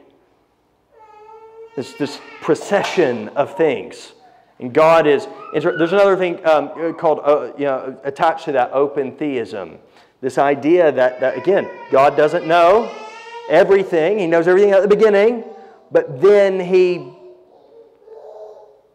It's 1.77 1.93
this 1.93 2.19
procession 2.41 3.29
of 3.29 3.55
things. 3.57 4.13
And 4.59 4.73
God 4.73 5.05
is, 5.07 5.27
there's 5.53 5.91
another 5.91 6.15
thing 6.15 6.45
um, 6.45 6.93
called, 6.95 7.19
uh, 7.23 7.51
you 7.57 7.65
know, 7.65 7.99
attached 8.03 8.45
to 8.45 8.53
that, 8.53 8.71
open 8.71 9.17
theism. 9.17 9.79
This 10.21 10.37
idea 10.37 10.91
that, 10.91 11.19
that, 11.19 11.37
again, 11.37 11.69
God 11.91 12.17
doesn't 12.17 12.47
know 12.47 12.93
everything, 13.49 14.19
He 14.19 14.27
knows 14.27 14.47
everything 14.47 14.71
at 14.71 14.81
the 14.81 14.87
beginning, 14.87 15.43
but 15.91 16.21
then 16.21 16.59
He. 16.59 17.13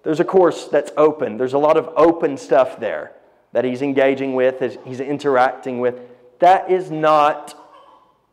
There's 0.03 0.21
a 0.21 0.25
course 0.25 0.67
that's 0.67 0.91
open. 0.97 1.37
There's 1.37 1.53
a 1.53 1.59
lot 1.59 1.77
of 1.77 1.91
open 1.97 2.37
stuff 2.37 2.81
there 2.81 3.13
that 3.53 3.65
He's 3.65 3.83
engaging 3.83 4.35
with, 4.35 4.79
He's 4.85 5.01
interacting 5.01 5.81
with. 5.81 6.01
That 6.39 6.71
is 6.71 6.91
not 6.91 7.55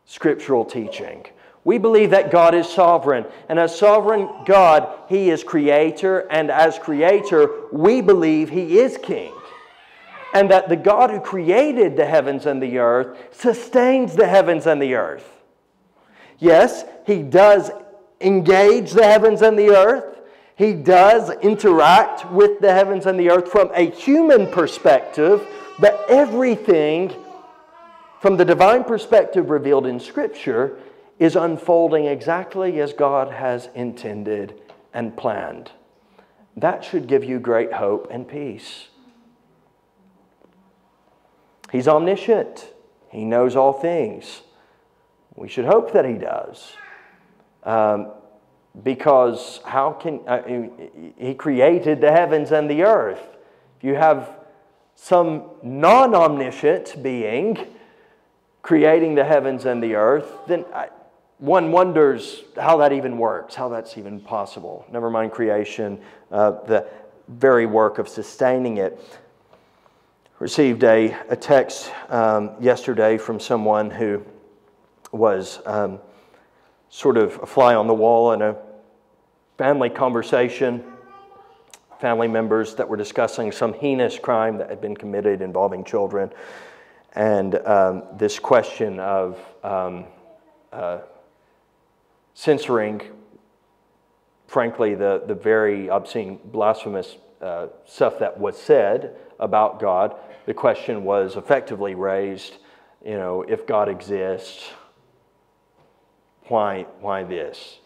scriptural 0.06 0.64
teaching. 0.64 1.26
We 1.64 1.78
believe 1.78 2.12
that 2.12 2.32
God 2.32 2.56
is 2.56 2.70
sovereign. 2.70 3.26
And 3.50 3.60
as 3.60 3.78
sovereign 3.78 4.30
God, 4.46 4.88
He 5.10 5.30
is 5.30 5.44
creator. 5.44 6.20
And 6.32 6.50
as 6.50 6.80
creator, 6.80 7.50
we 7.74 8.00
believe 8.00 8.50
He 8.50 8.80
is 8.80 8.98
king. 8.98 9.34
And 10.34 10.52
that 10.52 10.70
the 10.70 10.76
God 10.76 11.10
who 11.10 11.20
created 11.20 11.96
the 11.96 12.06
heavens 12.06 12.46
and 12.46 12.62
the 12.62 12.78
earth 12.78 13.18
sustains 13.32 14.16
the 14.16 14.28
heavens 14.28 14.68
and 14.68 14.82
the 14.82 14.96
earth. 14.96 15.30
Yes, 16.40 16.86
He 17.06 17.24
does 17.24 17.72
engage 18.22 18.92
the 18.92 19.06
heavens 19.06 19.42
and 19.42 19.58
the 19.58 19.70
earth. 19.70 20.20
He 20.56 20.74
does 20.74 21.30
interact 21.42 22.32
with 22.32 22.60
the 22.60 22.74
heavens 22.74 23.06
and 23.06 23.20
the 23.20 23.30
earth 23.30 23.52
from 23.52 23.70
a 23.74 23.92
human 23.92 24.48
perspective, 24.52 25.48
but 25.80 26.04
everything 26.10 27.14
from 28.20 28.38
the 28.38 28.46
divine 28.46 28.84
perspective 28.84 29.50
revealed 29.52 29.86
in 29.86 30.00
Scripture 30.00 30.80
is 31.20 31.36
unfolding 31.36 32.06
exactly 32.06 32.80
as 32.82 32.94
God 32.94 33.32
has 33.32 33.70
intended 33.76 34.60
and 34.94 35.16
planned. 35.16 35.72
That 36.56 36.84
should 36.84 37.08
give 37.08 37.24
you 37.24 37.40
great 37.40 37.74
hope 37.74 38.08
and 38.10 38.28
peace. 38.28 38.88
He's 41.72 41.88
omniscient, 41.88 42.74
He 43.10 43.26
knows 43.26 43.56
all 43.56 43.74
things. 43.74 44.42
We 45.36 45.48
should 45.48 45.66
hope 45.66 45.94
that 45.94 46.06
He 46.06 46.16
does. 46.16 46.74
Um, 47.64 48.12
because 48.84 49.60
how 49.66 49.92
can 49.94 50.22
uh, 50.28 50.42
He 51.18 51.34
created 51.34 52.02
the 52.02 52.12
heavens 52.12 52.52
and 52.52 52.70
the 52.70 52.84
earth? 52.84 53.22
If 53.78 53.84
you 53.84 53.96
have 53.96 54.30
some 54.96 55.52
non 55.62 56.16
omniscient 56.16 57.02
being 57.02 57.58
creating 58.62 59.16
the 59.16 59.24
heavens 59.24 59.66
and 59.66 59.82
the 59.82 59.96
earth, 59.96 60.30
then 60.48 60.66
I, 60.74 60.90
one 61.38 61.72
wonders 61.72 62.44
how 62.60 62.78
that 62.78 62.92
even 62.92 63.18
works, 63.18 63.56
how 63.56 63.70
that's 63.70 63.98
even 63.98 64.20
possible. 64.20 64.86
Never 64.92 65.10
mind 65.10 65.32
creation, 65.32 66.02
uh, 66.32 66.52
the 66.66 66.88
very 67.28 67.66
work 67.66 68.00
of 68.00 68.10
sustaining 68.10 68.78
it. 68.78 69.00
Received 70.40 70.84
a, 70.84 71.18
a 71.30 71.36
text 71.36 71.92
um, 72.10 72.52
yesterday 72.60 73.18
from 73.18 73.40
someone 73.40 73.90
who 73.90 74.24
was 75.12 75.60
um, 75.66 75.98
sort 76.90 77.18
of 77.18 77.40
a 77.42 77.48
fly 77.48 77.74
on 77.74 77.88
the 77.88 77.94
wall 77.96 78.34
in 78.34 78.44
a 78.44 78.56
family 79.58 79.90
conversation. 79.90 80.84
Family 82.00 82.28
members 82.28 82.76
that 82.76 82.88
were 82.88 82.98
discussing 82.98 83.52
some 83.52 83.74
heinous 83.74 84.20
crime 84.20 84.60
that 84.60 84.70
had 84.70 84.80
been 84.80 84.96
committed 84.96 85.42
involving 85.42 85.84
children. 85.84 86.32
And 87.14 87.56
um, 87.66 88.04
this 88.16 88.38
question 88.38 89.00
of 89.00 89.40
um, 89.64 90.06
uh, 90.72 91.00
censoring, 92.36 93.02
frankly, 94.46 94.94
the, 94.94 95.24
the 95.26 95.34
very 95.34 95.90
obscene, 95.90 96.40
blasphemous 96.46 97.18
uh, 97.42 97.68
stuff 97.86 98.20
that 98.20 98.40
was 98.40 98.58
said 98.58 99.16
about 99.40 99.80
God. 99.80 100.16
The 100.46 100.54
question 100.54 101.04
was 101.04 101.36
effectively 101.36 101.96
raised 101.96 102.58
you 103.08 103.16
know, 103.16 103.44
if 103.44 103.66
God 103.66 103.90
exists, 103.90 104.70
why, 106.48 106.86
why 107.00 107.24
this? 107.24 107.80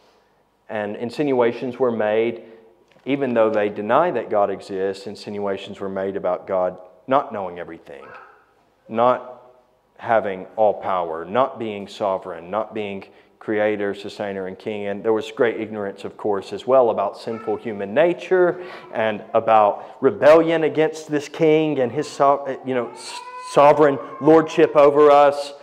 And 0.69 0.95
insinuations 0.95 1.77
were 1.77 1.91
made, 1.91 2.43
even 3.05 3.33
though 3.33 3.51
they 3.51 3.69
deny 3.69 4.09
that 4.11 4.29
God 4.29 4.49
exists, 4.49 5.05
insinuations 5.05 5.79
were 5.79 5.89
made 5.89 6.15
about 6.15 6.47
God 6.47 6.79
not 7.07 7.33
knowing 7.33 7.59
everything, 7.59 8.05
not 8.87 9.51
having 9.97 10.47
all 10.55 10.73
power, 10.73 11.25
not 11.25 11.59
being 11.59 11.87
sovereign, 11.87 12.49
not 12.49 12.73
being 12.73 13.05
creator, 13.41 13.95
sustainer, 13.95 14.45
and 14.45 14.57
king. 14.57 14.85
And 14.85 15.03
there 15.03 15.13
was 15.13 15.31
great 15.31 15.59
ignorance, 15.59 16.03
of 16.03 16.15
course, 16.15 16.53
as 16.53 16.67
well 16.67 16.91
about 16.91 17.17
sinful 17.17 17.55
human 17.55 17.91
nature 17.91 18.63
and 18.93 19.23
about 19.33 19.97
rebellion 19.99 20.63
against 20.63 21.09
this 21.09 21.27
king 21.27 21.79
and 21.79 21.91
his 21.91 22.07
you 22.19 22.75
know, 22.75 22.93
sovereign 23.49 23.97
lordship 24.21 24.75
over 24.75 25.09
us. 25.09 25.53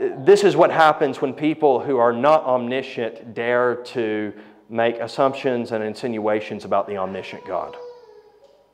This 0.00 0.42
is 0.42 0.56
what 0.56 0.72
happens 0.72 1.20
when 1.20 1.32
people 1.32 1.78
who 1.78 1.98
are 1.98 2.12
not 2.12 2.42
omniscient 2.42 3.32
dare 3.32 3.76
to 3.76 4.32
make 4.68 4.96
assumptions 4.96 5.70
and 5.70 5.84
insinuations 5.84 6.64
about 6.64 6.88
the 6.88 6.96
omniscient 6.96 7.46
God, 7.46 7.76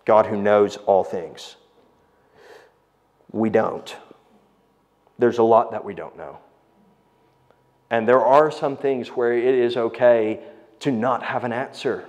God 0.06 0.24
who 0.24 0.40
knows 0.40 0.78
all 0.78 1.04
things. 1.04 1.56
We 3.32 3.50
don't. 3.50 3.94
There's 5.18 5.38
a 5.38 5.42
lot 5.42 5.72
that 5.72 5.84
we 5.84 5.92
don't 5.92 6.16
know. 6.16 6.38
And 7.90 8.08
there 8.08 8.20
are 8.20 8.50
some 8.50 8.76
things 8.76 9.08
where 9.08 9.32
it 9.32 9.54
is 9.54 9.76
okay 9.76 10.40
to 10.80 10.90
not 10.90 11.22
have 11.22 11.44
an 11.44 11.52
answer. 11.52 12.06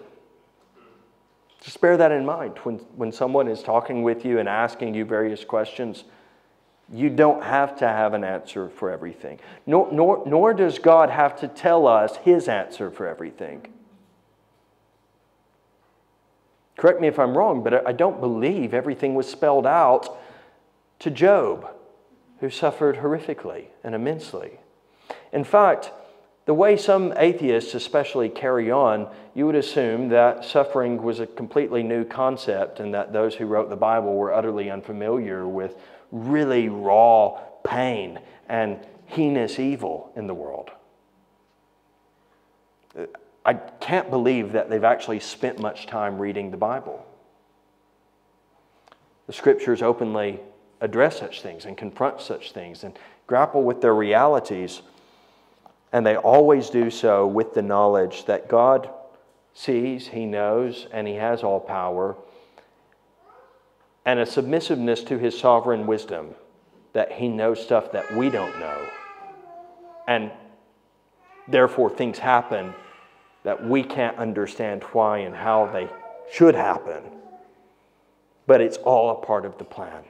Just 1.61 1.81
bear 1.81 1.97
that 1.97 2.11
in 2.11 2.25
mind 2.25 2.57
when, 2.59 2.75
when 2.95 3.11
someone 3.11 3.47
is 3.47 3.63
talking 3.63 4.03
with 4.03 4.23
you 4.23 4.39
and 4.39 4.47
asking 4.47 4.93
you 4.93 5.05
various 5.05 5.43
questions. 5.43 6.03
You 6.93 7.09
don't 7.09 7.43
have 7.43 7.75
to 7.77 7.87
have 7.87 8.13
an 8.13 8.23
answer 8.23 8.69
for 8.69 8.91
everything, 8.91 9.39
nor, 9.65 9.91
nor, 9.91 10.23
nor 10.27 10.53
does 10.53 10.77
God 10.77 11.09
have 11.09 11.35
to 11.39 11.47
tell 11.47 11.87
us 11.87 12.17
his 12.17 12.47
answer 12.47 12.91
for 12.91 13.07
everything. 13.07 13.65
Correct 16.77 17.01
me 17.01 17.07
if 17.07 17.17
I'm 17.17 17.35
wrong, 17.35 17.63
but 17.63 17.87
I 17.87 17.91
don't 17.91 18.19
believe 18.19 18.73
everything 18.73 19.15
was 19.15 19.27
spelled 19.27 19.65
out 19.65 20.19
to 20.99 21.09
Job, 21.09 21.67
who 22.39 22.49
suffered 22.49 22.97
horrifically 22.97 23.67
and 23.83 23.95
immensely. 23.95 24.59
In 25.35 25.43
fact, 25.43 25.91
the 26.45 26.53
way 26.53 26.77
some 26.77 27.13
atheists 27.17 27.75
especially 27.75 28.29
carry 28.29 28.71
on, 28.71 29.09
you 29.33 29.45
would 29.45 29.55
assume 29.55 30.07
that 30.09 30.45
suffering 30.45 31.03
was 31.03 31.19
a 31.19 31.27
completely 31.27 31.83
new 31.83 32.05
concept 32.05 32.79
and 32.79 32.93
that 32.93 33.11
those 33.11 33.35
who 33.35 33.45
wrote 33.45 33.69
the 33.69 33.75
Bible 33.75 34.15
were 34.15 34.33
utterly 34.33 34.71
unfamiliar 34.71 35.45
with 35.45 35.75
really 36.09 36.69
raw 36.69 37.37
pain 37.65 38.19
and 38.47 38.79
heinous 39.07 39.59
evil 39.59 40.09
in 40.15 40.27
the 40.27 40.33
world. 40.33 40.71
I 43.45 43.55
can't 43.55 44.09
believe 44.09 44.53
that 44.53 44.69
they've 44.69 44.83
actually 44.85 45.19
spent 45.19 45.59
much 45.59 45.85
time 45.85 46.17
reading 46.17 46.49
the 46.49 46.57
Bible. 46.57 47.05
The 49.27 49.33
scriptures 49.33 49.81
openly 49.81 50.39
address 50.79 51.19
such 51.19 51.41
things 51.41 51.65
and 51.65 51.75
confront 51.75 52.21
such 52.21 52.53
things 52.53 52.85
and 52.85 52.97
grapple 53.27 53.63
with 53.63 53.81
their 53.81 53.93
realities. 53.93 54.81
And 55.91 56.05
they 56.05 56.17
always 56.17 56.69
do 56.69 56.89
so 56.89 57.25
with 57.25 57.53
the 57.53 57.61
knowledge 57.61 58.25
that 58.25 58.49
God 58.49 58.89
sees, 59.53 60.07
He 60.07 60.25
knows, 60.25 60.87
and 60.91 61.07
He 61.07 61.15
has 61.15 61.43
all 61.43 61.59
power, 61.59 62.15
and 64.05 64.19
a 64.19 64.25
submissiveness 64.25 65.03
to 65.05 65.17
His 65.17 65.37
sovereign 65.37 65.87
wisdom 65.87 66.35
that 66.93 67.11
He 67.13 67.27
knows 67.27 67.63
stuff 67.63 67.91
that 67.93 68.15
we 68.15 68.29
don't 68.29 68.59
know. 68.59 68.87
And 70.07 70.31
therefore, 71.47 71.89
things 71.89 72.19
happen 72.19 72.73
that 73.43 73.63
we 73.63 73.83
can't 73.83 74.17
understand 74.17 74.83
why 74.91 75.19
and 75.19 75.35
how 75.35 75.67
they 75.71 75.87
should 76.31 76.55
happen. 76.55 77.03
But 78.47 78.61
it's 78.61 78.77
all 78.77 79.11
a 79.11 79.25
part 79.25 79.45
of 79.45 79.57
the 79.57 79.63
plan. 79.63 80.03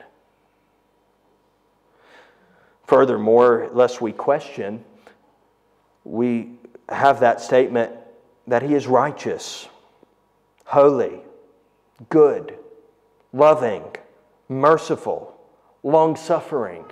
Furthermore, 2.86 3.70
lest 3.74 4.02
we 4.02 4.12
question, 4.12 4.84
we 6.06 6.52
have 6.88 7.20
that 7.20 7.42
statement 7.42 7.92
that 8.48 8.62
He 8.62 8.76
is 8.76 8.88
righteous, 8.88 9.68
holy, 10.66 11.20
good, 12.10 12.58
loving, 13.34 13.84
merciful, 14.48 15.36
long 15.84 16.16
suffering, 16.16 16.86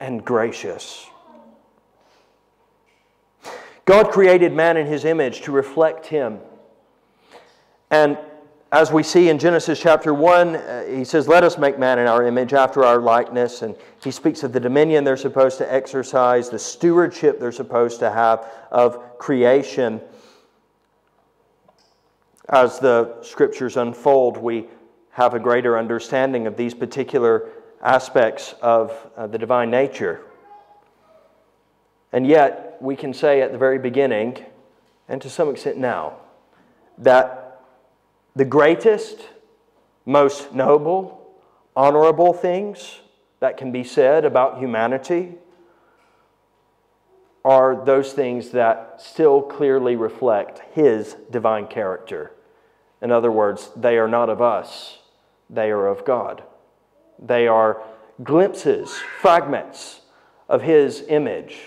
and 0.00 0.24
gracious. 0.24 1.06
God 3.84 4.10
created 4.10 4.52
man 4.52 4.76
in 4.76 4.86
His 4.86 5.04
image 5.04 5.42
to 5.42 5.52
reflect 5.52 6.06
Him. 6.06 6.40
And 7.90 8.18
as 8.72 8.90
we 8.90 9.02
see 9.02 9.28
in 9.28 9.38
Genesis 9.38 9.80
chapter 9.80 10.12
1, 10.12 10.56
uh, 10.56 10.84
he 10.86 11.04
says, 11.04 11.28
Let 11.28 11.44
us 11.44 11.58
make 11.58 11.78
man 11.78 11.98
in 11.98 12.06
our 12.06 12.26
image, 12.26 12.52
after 12.52 12.84
our 12.84 12.98
likeness. 12.98 13.62
And 13.62 13.76
he 14.02 14.10
speaks 14.10 14.42
of 14.42 14.52
the 14.52 14.60
dominion 14.60 15.04
they're 15.04 15.16
supposed 15.16 15.58
to 15.58 15.72
exercise, 15.72 16.50
the 16.50 16.58
stewardship 16.58 17.38
they're 17.38 17.52
supposed 17.52 18.00
to 18.00 18.10
have 18.10 18.46
of 18.72 19.18
creation. 19.18 20.00
As 22.48 22.78
the 22.78 23.22
scriptures 23.22 23.76
unfold, 23.76 24.36
we 24.36 24.66
have 25.10 25.34
a 25.34 25.38
greater 25.38 25.78
understanding 25.78 26.46
of 26.46 26.56
these 26.56 26.74
particular 26.74 27.48
aspects 27.80 28.54
of 28.60 28.92
uh, 29.16 29.26
the 29.28 29.38
divine 29.38 29.70
nature. 29.70 30.22
And 32.12 32.26
yet, 32.26 32.76
we 32.80 32.96
can 32.96 33.14
say 33.14 33.40
at 33.40 33.52
the 33.52 33.58
very 33.58 33.78
beginning, 33.78 34.44
and 35.08 35.22
to 35.22 35.30
some 35.30 35.50
extent 35.50 35.78
now, 35.78 36.14
that 36.98 37.43
the 38.36 38.44
greatest, 38.44 39.20
most 40.04 40.52
noble, 40.52 41.30
honorable 41.76 42.32
things 42.32 43.00
that 43.40 43.56
can 43.56 43.72
be 43.72 43.84
said 43.84 44.24
about 44.24 44.58
humanity 44.58 45.34
are 47.44 47.84
those 47.84 48.12
things 48.12 48.50
that 48.50 49.00
still 49.00 49.42
clearly 49.42 49.96
reflect 49.96 50.62
His 50.72 51.16
divine 51.30 51.66
character. 51.66 52.32
In 53.02 53.12
other 53.12 53.30
words, 53.30 53.70
they 53.76 53.98
are 53.98 54.08
not 54.08 54.30
of 54.30 54.40
us, 54.40 54.98
they 55.50 55.70
are 55.70 55.86
of 55.86 56.04
God. 56.04 56.42
They 57.18 57.46
are 57.46 57.82
glimpses, 58.22 58.98
fragments 59.20 60.00
of 60.48 60.62
His 60.62 61.04
image. 61.08 61.58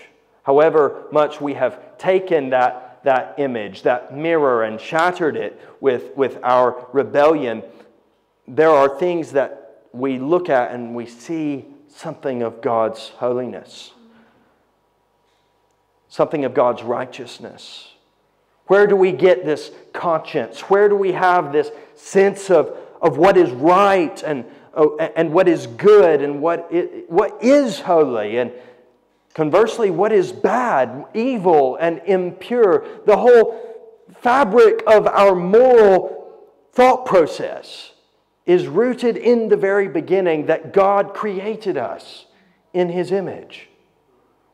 However 0.42 1.04
much 1.12 1.40
we 1.40 1.54
have 1.54 1.96
taken 1.96 2.50
that, 2.50 2.87
that 3.04 3.34
image, 3.38 3.82
that 3.82 4.16
mirror, 4.16 4.64
and 4.64 4.80
shattered 4.80 5.36
it 5.36 5.60
with, 5.80 6.16
with 6.16 6.38
our 6.42 6.86
rebellion, 6.92 7.62
there 8.46 8.70
are 8.70 8.98
things 8.98 9.32
that 9.32 9.84
we 9.92 10.18
look 10.18 10.48
at 10.48 10.72
and 10.72 10.94
we 10.94 11.06
see 11.06 11.64
something 11.88 12.42
of 12.42 12.60
God's 12.60 13.08
holiness 13.08 13.92
something 16.08 16.44
of 16.44 16.54
God's 16.54 16.82
righteousness? 16.82 17.92
Where 18.66 18.86
do 18.86 18.96
we 18.96 19.12
get 19.12 19.44
this 19.44 19.70
conscience? 19.92 20.60
Where 20.62 20.88
do 20.88 20.96
we 20.96 21.12
have 21.12 21.52
this 21.52 21.70
sense 21.94 22.50
of, 22.50 22.76
of 23.00 23.16
what 23.16 23.36
is 23.36 23.50
right 23.50 24.22
and, 24.22 24.44
oh, 24.74 24.98
and 24.98 25.32
what 25.32 25.48
is 25.48 25.66
good 25.66 26.20
and 26.20 26.42
what 26.42 26.68
is, 26.70 27.04
what 27.08 27.42
is 27.42 27.80
holy? 27.80 28.38
And 28.38 28.52
conversely, 29.38 29.88
what 29.88 30.10
is 30.10 30.32
bad, 30.32 31.06
evil, 31.14 31.76
and 31.76 32.02
impure? 32.06 32.84
The 33.06 33.16
whole 33.16 34.04
fabric 34.20 34.82
of 34.84 35.06
our 35.06 35.36
moral 35.36 36.42
thought 36.72 37.06
process 37.06 37.92
is 38.46 38.66
rooted 38.66 39.16
in 39.16 39.48
the 39.48 39.56
very 39.56 39.86
beginning 39.86 40.46
that 40.46 40.72
God 40.72 41.14
created 41.14 41.76
us 41.76 42.26
in 42.72 42.88
His 42.88 43.12
image, 43.12 43.68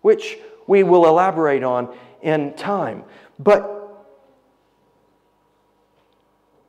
which 0.03 0.37
we 0.67 0.83
will 0.83 1.07
elaborate 1.07 1.65
on 1.65 1.97
in 2.21 2.53
time. 2.53 3.05
But 3.39 3.84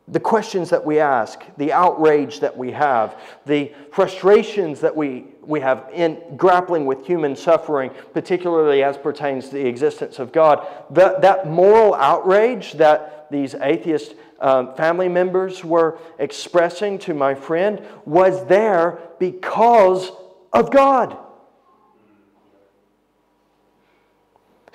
the 0.08 0.20
questions 0.20 0.70
that 0.70 0.86
we 0.86 1.00
ask, 1.00 1.44
the 1.58 1.74
outrage 1.74 2.40
that 2.40 2.56
we 2.56 2.72
have, 2.72 3.20
the 3.46 3.72
frustrations 3.92 4.80
that 4.82 4.96
we, 4.96 5.26
we 5.42 5.60
have 5.60 5.90
in 5.94 6.22
grappling 6.38 6.86
with 6.86 7.06
human 7.06 7.36
suffering, 7.36 7.92
particularly 8.14 8.84
as 8.84 8.98
pertains 8.98 9.50
to 9.50 9.56
the 9.56 9.68
existence 9.68 10.20
of 10.20 10.32
God, 10.32 10.68
that, 10.92 11.22
that 11.22 11.48
moral 11.48 11.96
outrage 11.96 12.74
that 12.74 13.28
these 13.32 13.56
atheist 13.56 14.14
um, 14.40 14.76
family 14.76 15.10
members 15.10 15.64
were 15.64 15.98
expressing 16.20 17.00
to 17.00 17.14
my 17.14 17.34
friend 17.34 17.82
was 18.06 18.46
there 18.46 19.00
because 19.20 20.12
of 20.54 20.72
God. 20.72 21.18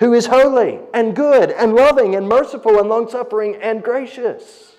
who 0.01 0.13
is 0.15 0.25
holy 0.25 0.79
and 0.95 1.15
good 1.15 1.51
and 1.51 1.75
loving 1.75 2.15
and 2.15 2.27
merciful 2.27 2.79
and 2.79 2.89
long 2.89 3.07
suffering 3.07 3.55
and 3.61 3.83
gracious. 3.83 4.70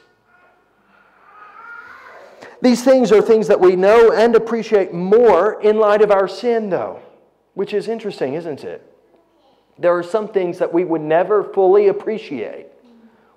These 2.63 2.85
things 2.85 3.11
are 3.11 3.21
things 3.21 3.49
that 3.49 3.61
we 3.61 3.75
know 3.75 4.13
and 4.13 4.37
appreciate 4.37 4.95
more 4.95 5.61
in 5.61 5.79
light 5.79 6.01
of 6.01 6.13
our 6.13 6.29
sin, 6.29 6.71
though, 6.71 7.03
which 7.55 7.75
is 7.75 7.89
interesting, 7.89 8.35
isn't 8.35 8.63
it? 8.63 8.87
There 9.79 9.97
are 9.97 10.03
some 10.05 10.29
things 10.29 10.59
that 10.59 10.73
we 10.73 10.85
would 10.85 11.01
never 11.01 11.43
fully 11.43 11.89
appreciate 11.89 12.69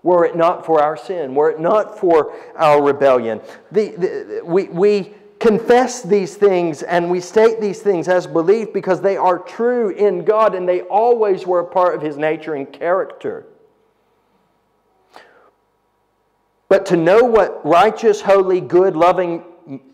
were 0.03 0.23
it 0.23 0.36
not 0.36 0.63
for 0.63 0.80
our 0.80 0.95
sin, 0.95 1.34
were 1.34 1.49
it 1.49 1.59
not 1.59 1.97
for 1.97 2.32
our 2.55 2.84
rebellion. 2.84 3.41
The, 3.71 3.89
the, 3.95 4.41
we, 4.45 4.65
we 4.65 5.15
confess 5.39 6.03
these 6.03 6.36
things 6.36 6.84
and 6.84 7.09
we 7.09 7.19
state 7.19 7.59
these 7.59 7.82
things 7.82 8.07
as 8.07 8.28
belief 8.28 8.71
because 8.71 9.01
they 9.01 9.17
are 9.17 9.39
true 9.39 9.89
in 9.89 10.23
God 10.23 10.53
and 10.53 10.69
they 10.69 10.82
always 10.82 11.47
were 11.47 11.61
a 11.61 11.65
part 11.65 11.95
of 11.95 12.03
His 12.03 12.17
nature 12.17 12.53
and 12.53 12.71
character. 12.71 13.47
But 16.76 16.86
to 16.88 16.97
know 16.97 17.23
what 17.23 17.65
righteous, 17.65 18.19
holy, 18.19 18.59
good, 18.59 18.97
loving, 18.97 19.45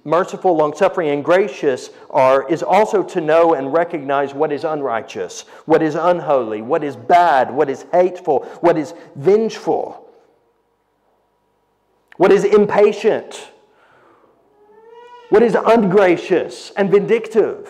merciful, 0.03 0.57
long 0.57 0.75
suffering, 0.75 1.09
and 1.09 1.23
gracious 1.23 1.91
are 2.09 2.49
is 2.49 2.63
also 2.63 3.03
to 3.03 3.21
know 3.21 3.53
and 3.53 3.71
recognize 3.71 4.33
what 4.33 4.51
is 4.51 4.63
unrighteous, 4.63 5.41
what 5.65 5.83
is 5.83 5.93
unholy, 5.93 6.63
what 6.63 6.83
is 6.83 6.95
bad, 6.95 7.53
what 7.53 7.69
is 7.69 7.85
hateful, 7.91 8.45
what 8.61 8.79
is 8.79 8.95
vengeful, 9.15 10.09
what 12.17 12.31
is 12.31 12.45
impatient 12.45 13.51
what 15.29 15.43
is 15.43 15.55
ungracious 15.55 16.71
and 16.71 16.89
vindictive. 16.89 17.69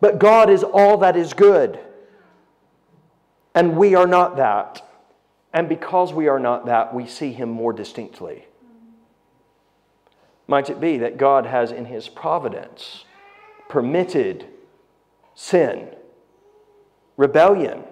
But 0.00 0.20
God 0.20 0.48
is 0.48 0.62
all 0.62 0.98
that 0.98 1.16
is 1.16 1.34
good. 1.34 1.80
And 3.52 3.76
we 3.76 3.96
are 3.96 4.06
not 4.06 4.36
that. 4.36 4.85
And 5.56 5.68
because 5.68 6.12
we 6.12 6.28
are 6.28 6.38
not 6.38 6.66
that, 6.66 6.94
we 6.94 7.06
see 7.06 7.32
Him 7.32 7.48
more 7.48 7.72
distinctly. 7.72 8.44
Might 10.46 10.70
it 10.70 10.80
be 10.80 10.98
that 10.98 11.16
God 11.16 11.46
has, 11.46 11.72
in 11.72 11.86
His 11.86 12.08
providence, 12.08 13.04
permitted 13.68 14.46
sin, 15.34 15.88
rebellion, 17.16 17.82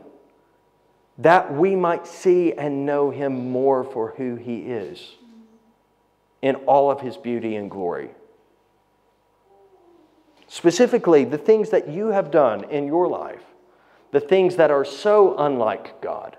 that 1.19 1.53
we 1.53 1.75
might 1.75 2.07
see 2.07 2.53
and 2.53 2.87
know 2.87 3.11
Him 3.11 3.51
more 3.51 3.83
for 3.83 4.15
who 4.17 4.37
He 4.37 4.59
is? 4.61 5.17
in 6.45 6.57
all 6.67 6.91
of 6.91 7.01
his 7.01 7.17
beauty 7.17 7.57
and 7.57 7.71
glory. 7.71 8.11
Specifically, 10.47 11.25
the 11.25 11.39
things 11.39 11.71
that 11.71 11.89
you 11.89 12.09
have 12.09 12.31
done 12.31 12.65
in 12.65 12.87
your 12.87 13.09
life, 13.09 13.41
the 14.13 14.21
things 14.21 14.57
that 14.57 14.71
are 14.71 14.85
so 14.85 15.35
unlike 15.39 16.03
God, 16.03 16.37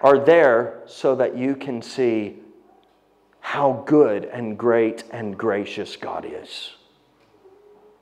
are 0.00 0.18
there 0.18 0.82
so 0.86 1.14
that 1.16 1.36
you 1.36 1.56
can 1.56 1.82
see 1.82 2.36
how 3.40 3.82
good 3.86 4.24
and 4.26 4.58
great 4.58 5.04
and 5.10 5.36
gracious 5.36 5.96
God 5.96 6.26
is. 6.28 6.74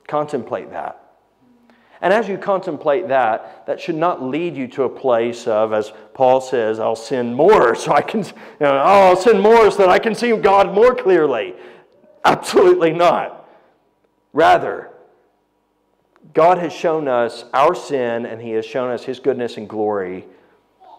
Contemplate 0.07 0.71
that. 0.71 1.03
And 2.01 2.13
as 2.13 2.27
you 2.27 2.37
contemplate 2.37 3.07
that, 3.07 3.65
that 3.65 3.79
should 3.79 3.95
not 3.95 4.21
lead 4.21 4.55
you 4.55 4.67
to 4.69 4.83
a 4.83 4.89
place 4.89 5.47
of, 5.47 5.73
as 5.73 5.91
Paul 6.13 6.41
says, 6.41 6.79
I'll 6.79 6.95
sin 6.95 7.33
more 7.33 7.73
so 7.75 7.91
I 7.91 8.01
can, 8.01 8.23
you 8.23 8.33
know, 8.59 8.73
oh, 8.73 9.07
I'll 9.07 9.15
sin 9.15 9.39
more 9.39 9.71
so 9.71 9.77
that 9.77 9.89
I 9.89 9.97
can 9.97 10.13
see 10.13 10.35
God 10.37 10.75
more 10.75 10.93
clearly. 10.93 11.55
Absolutely 12.23 12.91
not. 12.91 13.49
Rather, 14.31 14.91
God 16.33 16.59
has 16.59 16.71
shown 16.71 17.07
us 17.07 17.45
our 17.53 17.73
sin 17.73 18.25
and 18.27 18.41
He 18.41 18.51
has 18.51 18.65
shown 18.65 18.91
us 18.91 19.03
His 19.05 19.19
goodness 19.19 19.57
and 19.57 19.67
glory 19.67 20.25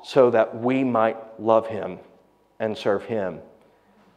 so 0.03 0.30
that 0.30 0.57
we 0.61 0.84
might 0.84 1.40
love 1.40 1.66
Him 1.66 1.99
and 2.59 2.76
serve 2.76 3.05
Him 3.05 3.40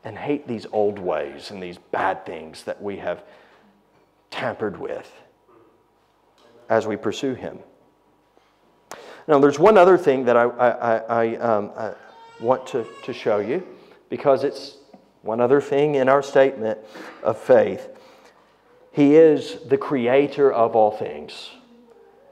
and 0.04 0.18
hate 0.18 0.48
these 0.48 0.66
old 0.72 1.00
ways 1.00 1.52
and 1.52 1.62
these 1.62 1.78
bad 1.78 2.26
things 2.26 2.64
that 2.64 2.82
we 2.82 2.98
have 2.98 3.24
tampered 4.30 4.80
with 4.80 5.12
as 6.70 6.88
we 6.88 6.96
pursue 6.96 7.34
Him. 7.34 7.60
Now, 9.28 9.40
there's 9.40 9.60
one 9.60 9.78
other 9.78 9.98
thing 9.98 10.26
that 10.26 10.36
I, 10.36 10.44
I, 10.44 10.98
I, 10.98 11.36
um, 11.38 11.72
I 11.78 11.94
want 12.40 12.66
to, 12.68 12.86
to 13.04 13.14
show 13.14 13.38
you 13.38 13.66
because 14.10 14.44
it's 14.44 14.78
one 15.22 15.40
other 15.40 15.62
thing 15.62 15.96
in 15.96 16.10
our 16.10 16.24
statement 16.24 16.80
of 17.24 17.38
faith. 17.38 17.90
He 18.92 19.16
is 19.16 19.60
the 19.68 19.78
creator 19.78 20.52
of 20.52 20.76
all 20.76 20.92
things. 20.92 21.52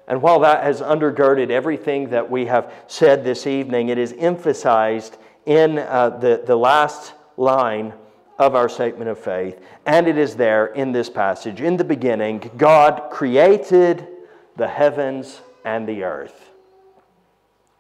And 0.10 0.24
while 0.24 0.40
that 0.40 0.64
has 0.64 0.82
undergirded 0.82 1.52
everything 1.52 2.10
that 2.10 2.30
we 2.30 2.48
have 2.48 2.74
said 2.88 3.24
this 3.24 3.46
evening, 3.46 3.90
it 3.90 4.00
is 4.00 4.14
emphasized 4.18 5.18
in 5.46 5.78
uh, 5.78 6.10
the, 6.10 6.44
the 6.46 6.56
last 6.56 7.14
line 7.38 7.94
of 8.40 8.56
our 8.56 8.68
statement 8.68 9.10
of 9.10 9.20
faith, 9.20 9.62
and 9.86 10.08
it 10.08 10.18
is 10.18 10.36
there 10.36 10.68
in 10.68 10.92
this 10.92 11.10
passage. 11.10 11.62
In 11.62 11.78
the 11.78 11.84
beginning, 11.84 12.50
God 12.58 13.12
created 13.12 14.08
the 14.56 14.68
heavens 14.68 15.42
and 15.64 15.88
the 15.88 16.04
earth. 16.04 16.50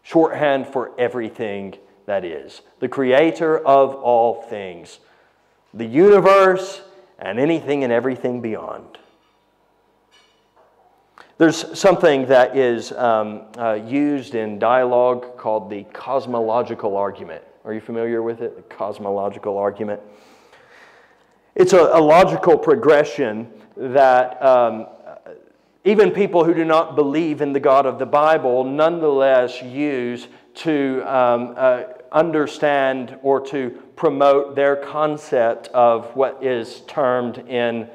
Shorthand 0.03 0.67
for 0.67 0.91
everything 0.99 1.75
that 2.05 2.25
is. 2.25 2.61
The 2.79 2.89
creator 2.89 3.57
of 3.57 3.95
all 3.95 4.43
things, 4.43 4.99
the 5.73 5.85
universe, 5.85 6.81
and 7.17 7.39
anything 7.39 7.83
and 7.83 7.93
everything 7.93 8.41
beyond. 8.41 8.97
There's 11.39 11.79
something 11.79 12.25
that 12.25 12.57
is 12.57 12.91
um, 12.91 13.43
uh, 13.57 13.75
used 13.75 14.35
in 14.35 14.59
dialogue 14.59 15.37
called 15.37 15.69
the 15.69 15.85
cosmological 15.93 16.97
argument. 16.97 17.41
Are 17.63 17.73
you 17.73 17.79
familiar 17.79 18.21
with 18.21 18.41
it? 18.41 18.57
The 18.57 18.75
cosmological 18.75 19.57
argument. 19.57 20.01
It's 21.55 21.71
a, 21.71 21.79
a 21.93 22.01
logical 22.01 22.57
progression 22.57 23.47
that 23.77 24.43
um, 24.43 24.87
even 25.85 26.11
people 26.11 26.43
who 26.43 26.53
do 26.53 26.65
not 26.65 26.97
believe 26.97 27.39
in 27.39 27.53
the 27.53 27.59
God 27.61 27.85
of 27.85 27.99
the 27.99 28.05
Bible 28.05 28.65
nonetheless 28.65 29.63
use 29.63 30.27
to 30.55 31.01
um, 31.03 31.53
uh, 31.55 31.83
understand 32.11 33.17
or 33.23 33.39
to 33.47 33.69
promote 33.95 34.57
their 34.57 34.75
concept 34.75 35.69
of 35.69 36.13
what 36.17 36.43
is 36.43 36.81
termed 36.81 37.37
in 37.47 37.89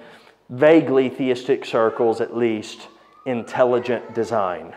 vaguely 0.48 1.10
theistic 1.10 1.66
circles, 1.66 2.22
at 2.22 2.34
least, 2.34 2.88
intelligent 3.26 4.14
design. 4.14 4.74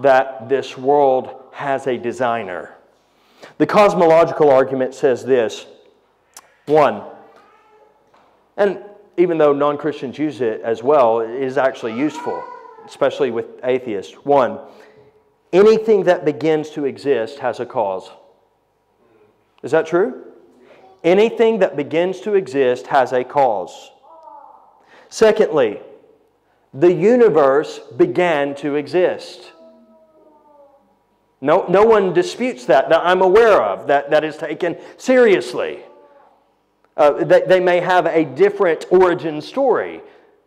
That 0.00 0.48
this 0.48 0.76
world 0.76 1.42
has 1.52 1.86
a 1.86 1.98
designer. 1.98 2.76
The 3.58 3.66
cosmological 3.66 4.50
argument 4.50 4.94
says 4.94 5.24
this 5.24 5.66
one, 6.66 7.02
and 8.56 8.82
even 9.16 9.38
though 9.38 9.52
non 9.52 9.76
Christians 9.76 10.18
use 10.18 10.40
it 10.40 10.60
as 10.62 10.82
well, 10.82 11.20
it 11.20 11.30
is 11.30 11.58
actually 11.58 11.98
useful, 11.98 12.42
especially 12.86 13.30
with 13.30 13.46
atheists. 13.64 14.14
One, 14.24 14.58
anything 15.52 16.04
that 16.04 16.24
begins 16.24 16.70
to 16.70 16.84
exist 16.84 17.40
has 17.40 17.60
a 17.60 17.66
cause. 17.66 18.10
Is 19.62 19.72
that 19.72 19.86
true? 19.86 20.24
Anything 21.04 21.58
that 21.58 21.76
begins 21.76 22.20
to 22.20 22.34
exist 22.34 22.86
has 22.86 23.12
a 23.12 23.24
cause. 23.24 23.90
Secondly, 25.08 25.80
the 26.74 26.92
universe 26.92 27.80
began 27.96 28.54
to 28.56 28.76
exist. 28.76 29.52
No, 31.40 31.66
no 31.68 31.84
one 31.84 32.14
disputes 32.14 32.66
that, 32.66 32.88
that 32.88 33.00
I'm 33.04 33.20
aware 33.20 33.60
of, 33.60 33.88
that, 33.88 34.10
that 34.10 34.24
is 34.24 34.36
taken 34.36 34.76
seriously. 34.96 35.80
Uh, 36.96 37.24
they, 37.24 37.42
they 37.42 37.60
may 37.60 37.80
have 37.80 38.06
a 38.06 38.24
different 38.24 38.86
origin 38.90 39.40
story, 39.40 40.02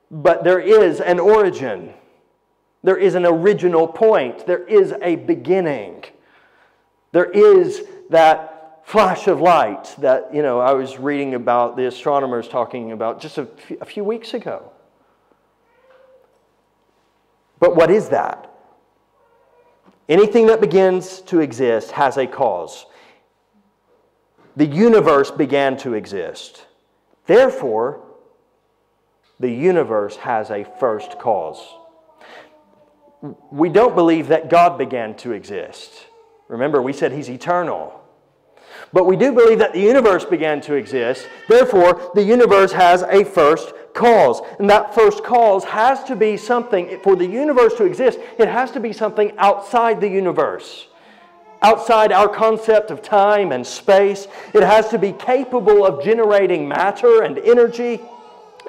but 0.10 0.44
there 0.44 0.60
is 0.60 1.02
an 1.02 1.20
origin. 1.20 1.94
There 2.84 2.98
is 2.98 3.16
an 3.16 3.26
original 3.26 3.88
point. 3.88 4.48
There 4.48 4.64
is 4.64 4.94
a 5.02 5.16
beginning. 5.18 6.06
There 7.12 7.30
is 7.30 7.84
that 8.10 8.82
flash 8.86 9.28
of 9.28 9.42
light 9.42 9.96
that, 10.00 10.34
you 10.34 10.44
know, 10.44 10.60
I 10.60 10.74
was 10.74 10.98
reading 10.98 11.34
about 11.34 11.76
the 11.76 11.88
astronomers 11.88 12.48
talking 12.48 12.92
about 12.92 13.20
just 13.20 13.38
a 13.38 13.46
few, 13.46 13.78
a 13.82 13.86
few 13.86 14.04
weeks 14.04 14.34
ago. 14.34 14.72
But 17.60 17.76
what 17.76 17.90
is 17.90 18.10
that? 18.10 18.52
Anything 20.08 20.48
that 20.48 20.62
begins 20.62 21.22
to 21.22 21.40
exist 21.40 21.92
has 21.92 22.18
a 22.18 22.28
cause 22.28 22.86
the 24.56 24.66
universe 24.66 25.32
began 25.32 25.78
to 25.78 25.94
exist. 25.94 26.66
Therefore, 27.26 28.02
the 29.40 29.52
universe 29.52 30.16
has 30.18 30.50
a 30.50 30.64
first 30.80 31.20
cause. 31.20 31.62
We 33.52 33.70
don't 33.70 33.96
believe 33.96 34.30
that 34.30 34.50
God 34.50 34.78
began 34.78 35.16
to 35.18 35.34
exist. 35.34 35.92
Remember, 36.48 36.82
we 36.82 36.94
said 36.94 37.12
He's 37.12 37.30
eternal. 37.30 38.02
But 38.94 39.06
we 39.06 39.16
do 39.16 39.32
believe 39.32 39.60
that 39.60 39.74
the 39.74 39.82
universe 39.82 40.26
began 40.26 40.62
to 40.62 40.76
exist. 40.76 41.28
Therefore, 41.48 42.12
the 42.16 42.24
universe 42.24 42.72
has 42.72 43.04
a 43.04 43.24
first 43.24 43.74
cause. 43.94 44.42
And 44.60 44.70
that 44.70 44.94
first 44.94 45.24
cause 45.24 45.64
has 45.66 46.04
to 46.06 46.16
be 46.16 46.38
something, 46.38 47.00
for 47.02 47.16
the 47.16 47.26
universe 47.26 47.76
to 47.76 47.86
exist, 47.86 48.20
it 48.38 48.48
has 48.48 48.72
to 48.72 48.80
be 48.80 48.94
something 48.94 49.34
outside 49.38 50.02
the 50.02 50.10
universe 50.10 50.88
outside 51.62 52.12
our 52.12 52.30
concept 52.30 52.92
of 52.92 53.02
time 53.02 53.52
and 53.52 53.66
space. 53.66 54.28
It 54.54 54.62
has 54.62 54.90
to 54.90 55.00
be 55.00 55.14
capable 55.14 55.84
of 55.84 56.04
generating 56.04 56.68
matter 56.68 57.24
and 57.24 57.40
energy. 57.40 58.00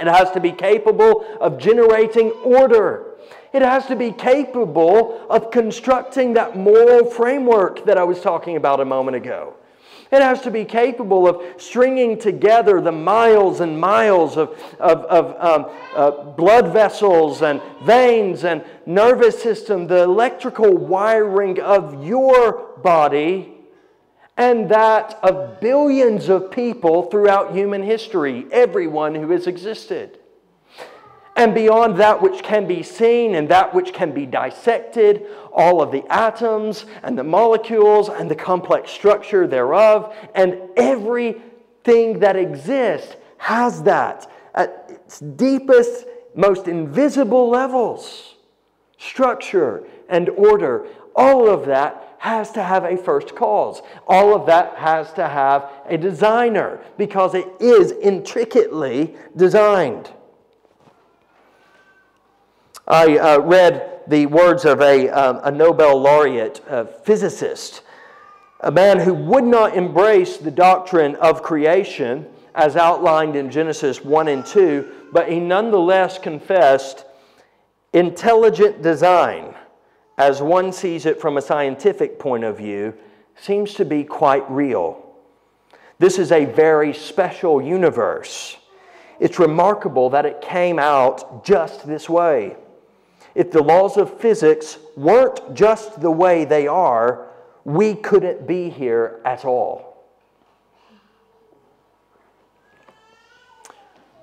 It 0.00 0.06
has 0.06 0.30
to 0.30 0.40
be 0.40 0.52
capable 0.52 1.26
of 1.38 1.58
generating 1.58 2.30
order. 2.42 3.16
It 3.52 3.60
has 3.60 3.86
to 3.86 3.96
be 3.96 4.12
capable 4.12 5.26
of 5.28 5.50
constructing 5.50 6.34
that 6.34 6.56
moral 6.56 7.04
framework 7.04 7.84
that 7.84 7.98
I 7.98 8.04
was 8.04 8.20
talking 8.20 8.56
about 8.56 8.80
a 8.80 8.84
moment 8.84 9.16
ago. 9.16 9.54
It 10.10 10.22
has 10.22 10.40
to 10.42 10.50
be 10.50 10.64
capable 10.64 11.26
of 11.28 11.60
stringing 11.60 12.18
together 12.18 12.80
the 12.80 12.92
miles 12.92 13.60
and 13.60 13.78
miles 13.78 14.36
of, 14.36 14.50
of, 14.78 14.98
of 15.04 15.36
um, 15.40 15.76
uh, 15.94 16.10
blood 16.10 16.72
vessels 16.72 17.42
and 17.42 17.60
veins 17.82 18.44
and 18.44 18.64
nervous 18.86 19.42
system, 19.42 19.86
the 19.86 20.02
electrical 20.02 20.76
wiring 20.76 21.60
of 21.60 22.04
your 22.04 22.76
body 22.82 23.52
and 24.36 24.68
that 24.68 25.18
of 25.22 25.60
billions 25.60 26.28
of 26.28 26.50
people 26.50 27.04
throughout 27.04 27.54
human 27.54 27.82
history, 27.82 28.46
everyone 28.52 29.14
who 29.14 29.30
has 29.30 29.46
existed 29.46 30.18
and 31.36 31.54
beyond 31.54 31.98
that 31.98 32.20
which 32.20 32.42
can 32.42 32.66
be 32.66 32.82
seen 32.82 33.34
and 33.34 33.48
that 33.50 33.74
which 33.74 33.92
can 33.92 34.10
be 34.12 34.24
dissected, 34.24 35.26
all 35.52 35.82
of 35.82 35.92
the 35.92 36.02
atoms 36.10 36.86
and 37.02 37.16
the 37.16 37.24
molecules 37.24 38.08
and 38.08 38.30
the 38.30 38.34
complex 38.34 38.90
structure 38.90 39.46
thereof, 39.46 40.16
and 40.34 40.58
everything 40.76 42.18
that 42.20 42.36
exists 42.36 43.16
has 43.36 43.82
that 43.82 44.30
at 44.54 44.86
its 44.88 45.20
deepest, 45.20 46.06
most 46.34 46.68
invisible 46.68 47.50
levels. 47.50 48.34
Structure 48.98 49.86
and 50.08 50.30
order, 50.30 50.86
all 51.14 51.48
of 51.48 51.66
that 51.66 52.16
has 52.18 52.50
to 52.52 52.62
have 52.62 52.84
a 52.84 52.96
first 52.96 53.36
cause. 53.36 53.82
All 54.08 54.34
of 54.34 54.46
that 54.46 54.76
has 54.76 55.12
to 55.12 55.28
have 55.28 55.70
a 55.86 55.98
designer 55.98 56.80
because 56.96 57.34
it 57.34 57.46
is 57.60 57.92
intricately 57.92 59.14
designed. 59.36 60.10
I 62.88 63.18
uh, 63.18 63.40
read 63.40 64.02
the 64.06 64.26
words 64.26 64.64
of 64.64 64.80
a, 64.80 65.08
um, 65.08 65.40
a 65.42 65.50
Nobel 65.50 66.00
laureate 66.00 66.60
a 66.68 66.86
physicist, 66.86 67.82
a 68.60 68.70
man 68.70 69.00
who 69.00 69.12
would 69.12 69.42
not 69.42 69.76
embrace 69.76 70.36
the 70.36 70.52
doctrine 70.52 71.16
of 71.16 71.42
creation 71.42 72.26
as 72.54 72.76
outlined 72.76 73.34
in 73.34 73.50
Genesis 73.50 74.04
1 74.04 74.28
and 74.28 74.46
2, 74.46 75.08
but 75.12 75.28
he 75.28 75.40
nonetheless 75.40 76.16
confessed 76.16 77.04
intelligent 77.92 78.82
design, 78.82 79.52
as 80.16 80.40
one 80.40 80.72
sees 80.72 81.06
it 81.06 81.20
from 81.20 81.36
a 81.36 81.42
scientific 81.42 82.20
point 82.20 82.44
of 82.44 82.56
view, 82.56 82.94
seems 83.34 83.74
to 83.74 83.84
be 83.84 84.04
quite 84.04 84.48
real. 84.48 85.12
This 85.98 86.20
is 86.20 86.30
a 86.30 86.44
very 86.44 86.94
special 86.94 87.60
universe. 87.60 88.56
It's 89.18 89.40
remarkable 89.40 90.08
that 90.10 90.24
it 90.24 90.40
came 90.40 90.78
out 90.78 91.44
just 91.44 91.84
this 91.84 92.08
way 92.08 92.56
if 93.36 93.50
the 93.50 93.62
laws 93.62 93.98
of 93.98 94.18
physics 94.18 94.78
weren't 94.96 95.54
just 95.54 96.00
the 96.00 96.10
way 96.10 96.46
they 96.46 96.66
are, 96.66 97.28
we 97.64 97.94
couldn't 97.94 98.46
be 98.46 98.70
here 98.70 99.20
at 99.26 99.44
all. 99.44 99.95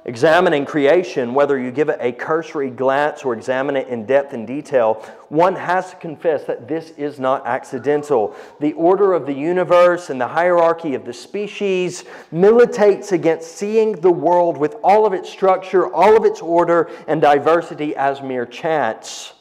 Examining 0.05 0.65
creation, 0.65 1.33
whether 1.33 1.57
you 1.57 1.71
give 1.71 1.87
it 1.87 1.97
a 2.01 2.11
cursory 2.11 2.69
glance 2.69 3.23
or 3.23 3.33
examine 3.33 3.77
it 3.77 3.87
in 3.87 4.05
depth 4.05 4.33
and 4.33 4.45
detail, 4.45 4.95
one 5.29 5.55
has 5.55 5.91
to 5.91 5.95
confess 5.95 6.43
that 6.43 6.67
this 6.67 6.89
is 6.91 7.19
not 7.19 7.47
accidental. 7.47 8.35
The 8.59 8.73
order 8.73 9.13
of 9.13 9.25
the 9.25 9.33
universe 9.33 10.09
and 10.09 10.19
the 10.19 10.27
hierarchy 10.27 10.93
of 10.93 11.05
the 11.05 11.13
species 11.13 12.03
militates 12.31 13.13
against 13.13 13.55
seeing 13.55 13.93
the 13.93 14.11
world 14.11 14.57
with 14.57 14.75
all 14.83 15.05
of 15.05 15.13
its 15.13 15.29
structure, 15.29 15.87
all 15.93 16.17
of 16.17 16.25
its 16.25 16.41
order, 16.41 16.91
and 17.07 17.21
diversity 17.21 17.95
as 17.95 18.21
mere 18.21 18.45
chance 18.45 19.31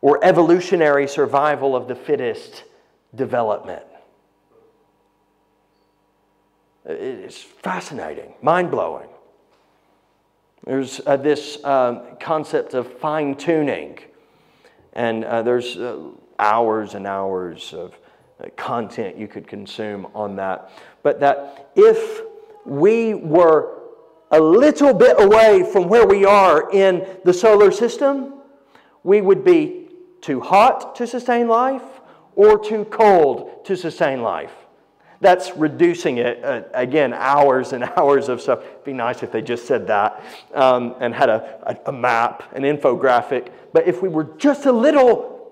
or 0.00 0.22
evolutionary 0.24 1.06
survival 1.06 1.76
of 1.76 1.86
the 1.86 1.94
fittest 1.94 2.64
development. 3.14 3.84
It 6.84 7.00
is 7.00 7.36
fascinating, 7.36 8.34
mind 8.42 8.72
blowing. 8.72 9.08
There's 10.64 11.00
uh, 11.04 11.16
this 11.16 11.62
um, 11.64 12.02
concept 12.18 12.72
of 12.72 12.90
fine 12.98 13.34
tuning, 13.34 13.98
and 14.94 15.24
uh, 15.24 15.42
there's 15.42 15.76
uh, 15.76 15.98
hours 16.38 16.94
and 16.94 17.06
hours 17.06 17.74
of 17.74 17.98
uh, 18.40 18.48
content 18.56 19.18
you 19.18 19.28
could 19.28 19.46
consume 19.46 20.06
on 20.14 20.36
that. 20.36 20.70
But 21.02 21.20
that 21.20 21.70
if 21.76 22.22
we 22.64 23.12
were 23.12 23.82
a 24.30 24.40
little 24.40 24.94
bit 24.94 25.20
away 25.20 25.68
from 25.70 25.88
where 25.88 26.06
we 26.06 26.24
are 26.24 26.70
in 26.72 27.06
the 27.24 27.32
solar 27.34 27.70
system, 27.70 28.34
we 29.02 29.20
would 29.20 29.44
be 29.44 29.90
too 30.22 30.40
hot 30.40 30.96
to 30.96 31.06
sustain 31.06 31.46
life 31.46 31.82
or 32.34 32.58
too 32.58 32.86
cold 32.86 33.64
to 33.66 33.76
sustain 33.76 34.22
life. 34.22 34.63
That's 35.24 35.56
reducing 35.56 36.18
it, 36.18 36.44
uh, 36.44 36.64
again, 36.74 37.14
hours 37.14 37.72
and 37.72 37.82
hours 37.96 38.28
of 38.28 38.42
stuff. 38.42 38.62
It'd 38.62 38.84
be 38.84 38.92
nice 38.92 39.22
if 39.22 39.32
they 39.32 39.40
just 39.40 39.66
said 39.66 39.86
that 39.86 40.22
um, 40.52 40.96
and 41.00 41.14
had 41.14 41.30
a, 41.30 41.60
a, 41.62 41.88
a 41.88 41.92
map, 41.92 42.54
an 42.54 42.62
infographic. 42.62 43.50
But 43.72 43.88
if 43.88 44.02
we 44.02 44.10
were 44.10 44.24
just 44.36 44.66
a 44.66 44.72
little 44.72 45.50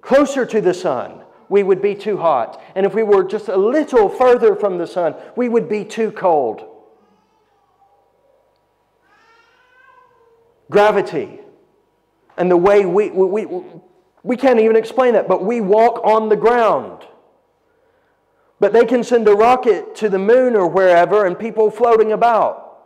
closer 0.00 0.46
to 0.46 0.62
the 0.62 0.72
sun, 0.72 1.20
we 1.50 1.62
would 1.62 1.82
be 1.82 1.94
too 1.94 2.16
hot. 2.16 2.62
And 2.74 2.86
if 2.86 2.94
we 2.94 3.02
were 3.02 3.22
just 3.22 3.48
a 3.48 3.56
little 3.56 4.08
further 4.08 4.56
from 4.56 4.78
the 4.78 4.86
sun, 4.86 5.14
we 5.36 5.46
would 5.46 5.68
be 5.68 5.84
too 5.84 6.10
cold. 6.10 6.66
Gravity 10.70 11.38
and 12.38 12.50
the 12.50 12.56
way 12.56 12.86
we, 12.86 13.10
we, 13.10 13.44
we, 13.44 13.62
we 14.22 14.36
can't 14.38 14.58
even 14.58 14.74
explain 14.74 15.12
that, 15.12 15.28
but 15.28 15.44
we 15.44 15.60
walk 15.60 16.00
on 16.02 16.30
the 16.30 16.36
ground. 16.36 17.04
But 18.62 18.72
they 18.72 18.84
can 18.84 19.02
send 19.02 19.26
a 19.26 19.34
rocket 19.34 19.96
to 19.96 20.08
the 20.08 20.20
moon 20.20 20.54
or 20.54 20.68
wherever 20.68 21.26
and 21.26 21.36
people 21.36 21.68
floating 21.68 22.12
about. 22.12 22.84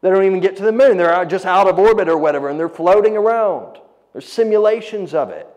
They 0.00 0.08
don't 0.08 0.22
even 0.22 0.38
get 0.38 0.56
to 0.58 0.62
the 0.62 0.70
moon. 0.70 0.98
They're 0.98 1.24
just 1.24 1.44
out 1.44 1.66
of 1.66 1.80
orbit 1.80 2.08
or 2.08 2.16
whatever, 2.16 2.48
and 2.48 2.60
they're 2.60 2.68
floating 2.68 3.16
around. 3.16 3.78
There's 4.12 4.28
simulations 4.28 5.14
of 5.14 5.30
it. 5.30 5.48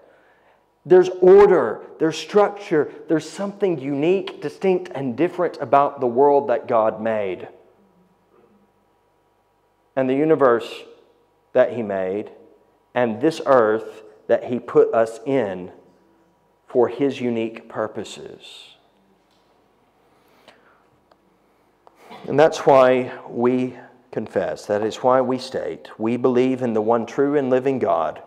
There's 0.88 1.10
order, 1.22 1.84
there's 2.00 2.18
structure, 2.18 2.92
there's 3.08 3.30
something 3.30 3.78
unique, 3.78 4.42
distinct, 4.42 4.90
and 4.96 5.16
different 5.16 5.60
about 5.62 6.00
the 6.00 6.08
world 6.08 6.50
that 6.50 6.68
God 6.68 7.00
made. 7.00 7.48
And 9.96 10.10
the 10.10 10.16
universe 10.16 10.82
that 11.54 11.74
He 11.74 11.84
made, 11.84 12.32
and 12.96 13.22
this 13.22 13.40
earth 13.46 14.02
that 14.26 14.46
He 14.46 14.58
put 14.58 14.92
us 14.96 15.20
in 15.28 15.72
for 16.66 16.88
His 16.88 17.22
unique 17.22 17.70
purposes. 17.70 18.78
And 22.28 22.40
that's 22.40 22.60
why 22.60 23.12
we 23.28 23.78
confess, 24.12 24.66
that 24.66 24.84
is 24.84 24.98
why 24.98 25.22
we 25.22 25.38
state, 25.38 25.90
we 25.98 26.18
believe 26.18 26.62
in 26.62 26.74
the 26.74 26.82
one 26.82 27.06
true 27.06 27.38
and 27.38 27.50
living 27.50 27.80
God 27.80 28.22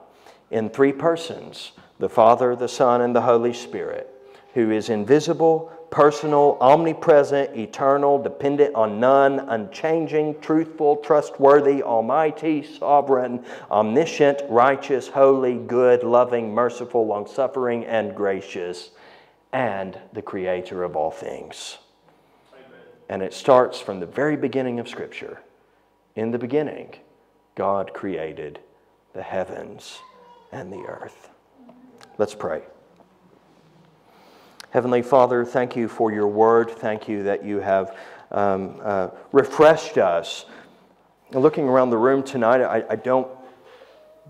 in 0.51 0.70
three 0.70 0.93
persons 0.93 1.72
the 1.99 2.09
Father, 2.09 2.57
the 2.57 2.68
Son, 2.68 3.01
and 3.01 3.14
the 3.14 3.20
Holy 3.20 3.53
Spirit, 3.53 4.12
who 4.55 4.72
is 4.72 4.88
invisible, 4.88 5.70
personal, 5.90 6.59
omnipresent, 6.61 7.57
eternal, 7.57 8.20
dependent 8.20 8.74
on 8.74 8.99
none, 8.99 9.38
unchanging, 9.38 10.40
truthful, 10.40 10.97
trustworthy, 10.97 11.80
almighty, 11.82 12.62
sovereign, 12.62 13.45
omniscient, 13.70 14.43
righteous, 14.49 15.07
holy, 15.07 15.55
good, 15.59 16.03
loving, 16.03 16.53
merciful, 16.53 17.07
long 17.07 17.26
suffering, 17.26 17.84
and 17.84 18.16
gracious, 18.16 18.90
and 19.53 19.97
the 20.12 20.22
creator 20.22 20.82
of 20.82 20.97
all 20.97 21.11
things. 21.11 21.78
And 23.13 23.21
it 23.21 23.35
starts 23.35 23.79
from 23.79 24.01
the 24.01 24.07
very 24.07 24.39
beginning 24.39 24.81
of 24.81 24.89
Scripture. 24.89 25.43
In 26.17 26.31
the 26.31 26.39
beginning, 26.39 26.95
God 27.55 27.93
created 27.93 28.59
the 29.13 29.21
heavens 29.21 29.99
and 30.51 30.73
the 30.73 30.83
earth. 30.89 31.29
Let's 32.17 32.35
pray. 32.35 32.63
Heavenly 34.71 35.03
Father, 35.03 35.45
thank 35.45 35.77
you 35.77 35.89
for 35.89 36.11
your 36.11 36.27
word. 36.27 36.71
Thank 36.71 37.07
you 37.07 37.25
that 37.25 37.45
you 37.45 37.59
have 37.59 37.95
um, 38.31 38.81
uh, 38.83 39.09
refreshed 39.31 39.99
us. 39.99 40.47
Looking 41.33 41.69
around 41.69 41.91
the 41.91 41.99
room 41.99 42.23
tonight, 42.23 42.63
I, 42.63 42.83
I 42.89 42.97
don't 42.97 43.29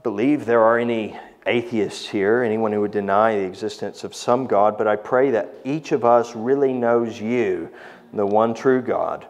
believe 0.03 0.45
there 0.45 0.65
are 0.65 0.77
any 0.77 1.17
atheists 1.47 2.09
here, 2.09 2.43
anyone 2.43 2.73
who 2.73 2.81
would 2.81 2.91
deny 2.91 3.37
the 3.37 3.45
existence 3.45 4.03
of 4.03 4.13
some 4.13 4.49
God, 4.49 4.77
but 4.77 4.89
I 4.89 4.97
pray 4.97 5.31
that 5.31 5.55
each 5.65 5.93
of 5.93 6.05
us 6.05 6.35
really 6.35 6.73
knows 6.73 7.21
you, 7.21 7.71
the 8.13 8.27
one 8.27 8.55
true 8.55 8.83
God, 8.83 9.27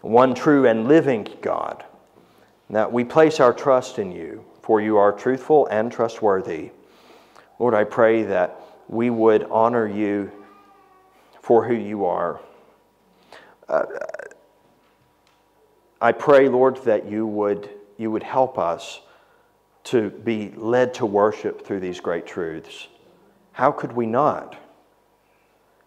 one 0.00 0.34
true 0.34 0.66
and 0.66 0.88
living 0.88 1.26
God, 1.40 1.84
that 2.68 2.92
we 2.92 3.04
place 3.04 3.40
our 3.40 3.52
trust 3.52 3.98
in 3.98 4.12
you, 4.12 4.44
for 4.62 4.80
you 4.80 4.96
are 4.96 5.12
truthful 5.12 5.66
and 5.66 5.90
trustworthy. 5.90 6.70
Lord, 7.58 7.74
I 7.74 7.84
pray 7.84 8.22
that 8.24 8.60
we 8.88 9.10
would 9.10 9.44
honor 9.44 9.86
you 9.86 10.30
for 11.40 11.64
who 11.66 11.74
you 11.74 12.04
are. 12.04 12.40
Uh, 13.68 13.84
I 16.00 16.12
pray, 16.12 16.48
Lord, 16.48 16.76
that 16.84 17.06
you 17.06 17.26
would, 17.26 17.68
you 17.98 18.10
would 18.10 18.22
help 18.22 18.58
us 18.58 19.00
to 19.84 20.10
be 20.10 20.50
led 20.56 20.94
to 20.94 21.06
worship 21.06 21.64
through 21.66 21.80
these 21.80 22.00
great 22.00 22.26
truths. 22.26 22.88
How 23.52 23.70
could 23.72 23.92
we 23.92 24.06
not? 24.06 24.56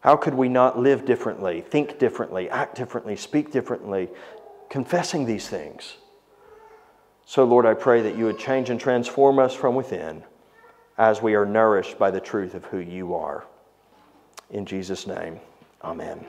How 0.04 0.18
could 0.18 0.34
we 0.34 0.50
not 0.50 0.78
live 0.78 1.06
differently, 1.06 1.62
think 1.62 1.98
differently, 1.98 2.50
act 2.50 2.76
differently, 2.76 3.16
speak 3.16 3.52
differently, 3.52 4.10
confessing 4.70 5.24
these 5.24 5.48
things? 5.48 5.96
So, 7.26 7.46
Lord, 7.46 7.66
I 7.66 7.74
pray 7.74 8.02
that 8.02 8.18
you 8.18 8.26
would 8.26 8.38
change 8.38 8.70
and 8.70 8.78
transform 8.78 9.40
us 9.40 9.56
from 9.56 9.76
within 9.76 10.26
as 10.98 11.22
we 11.22 11.36
are 11.36 11.46
nourished 11.46 11.98
by 11.98 12.12
the 12.12 12.20
truth 12.20 12.54
of 12.54 12.66
who 12.66 12.80
you 12.80 13.16
are. 13.16 13.46
In 14.50 14.66
Jesus' 14.66 15.08
name, 15.08 15.40
amen. 15.82 16.26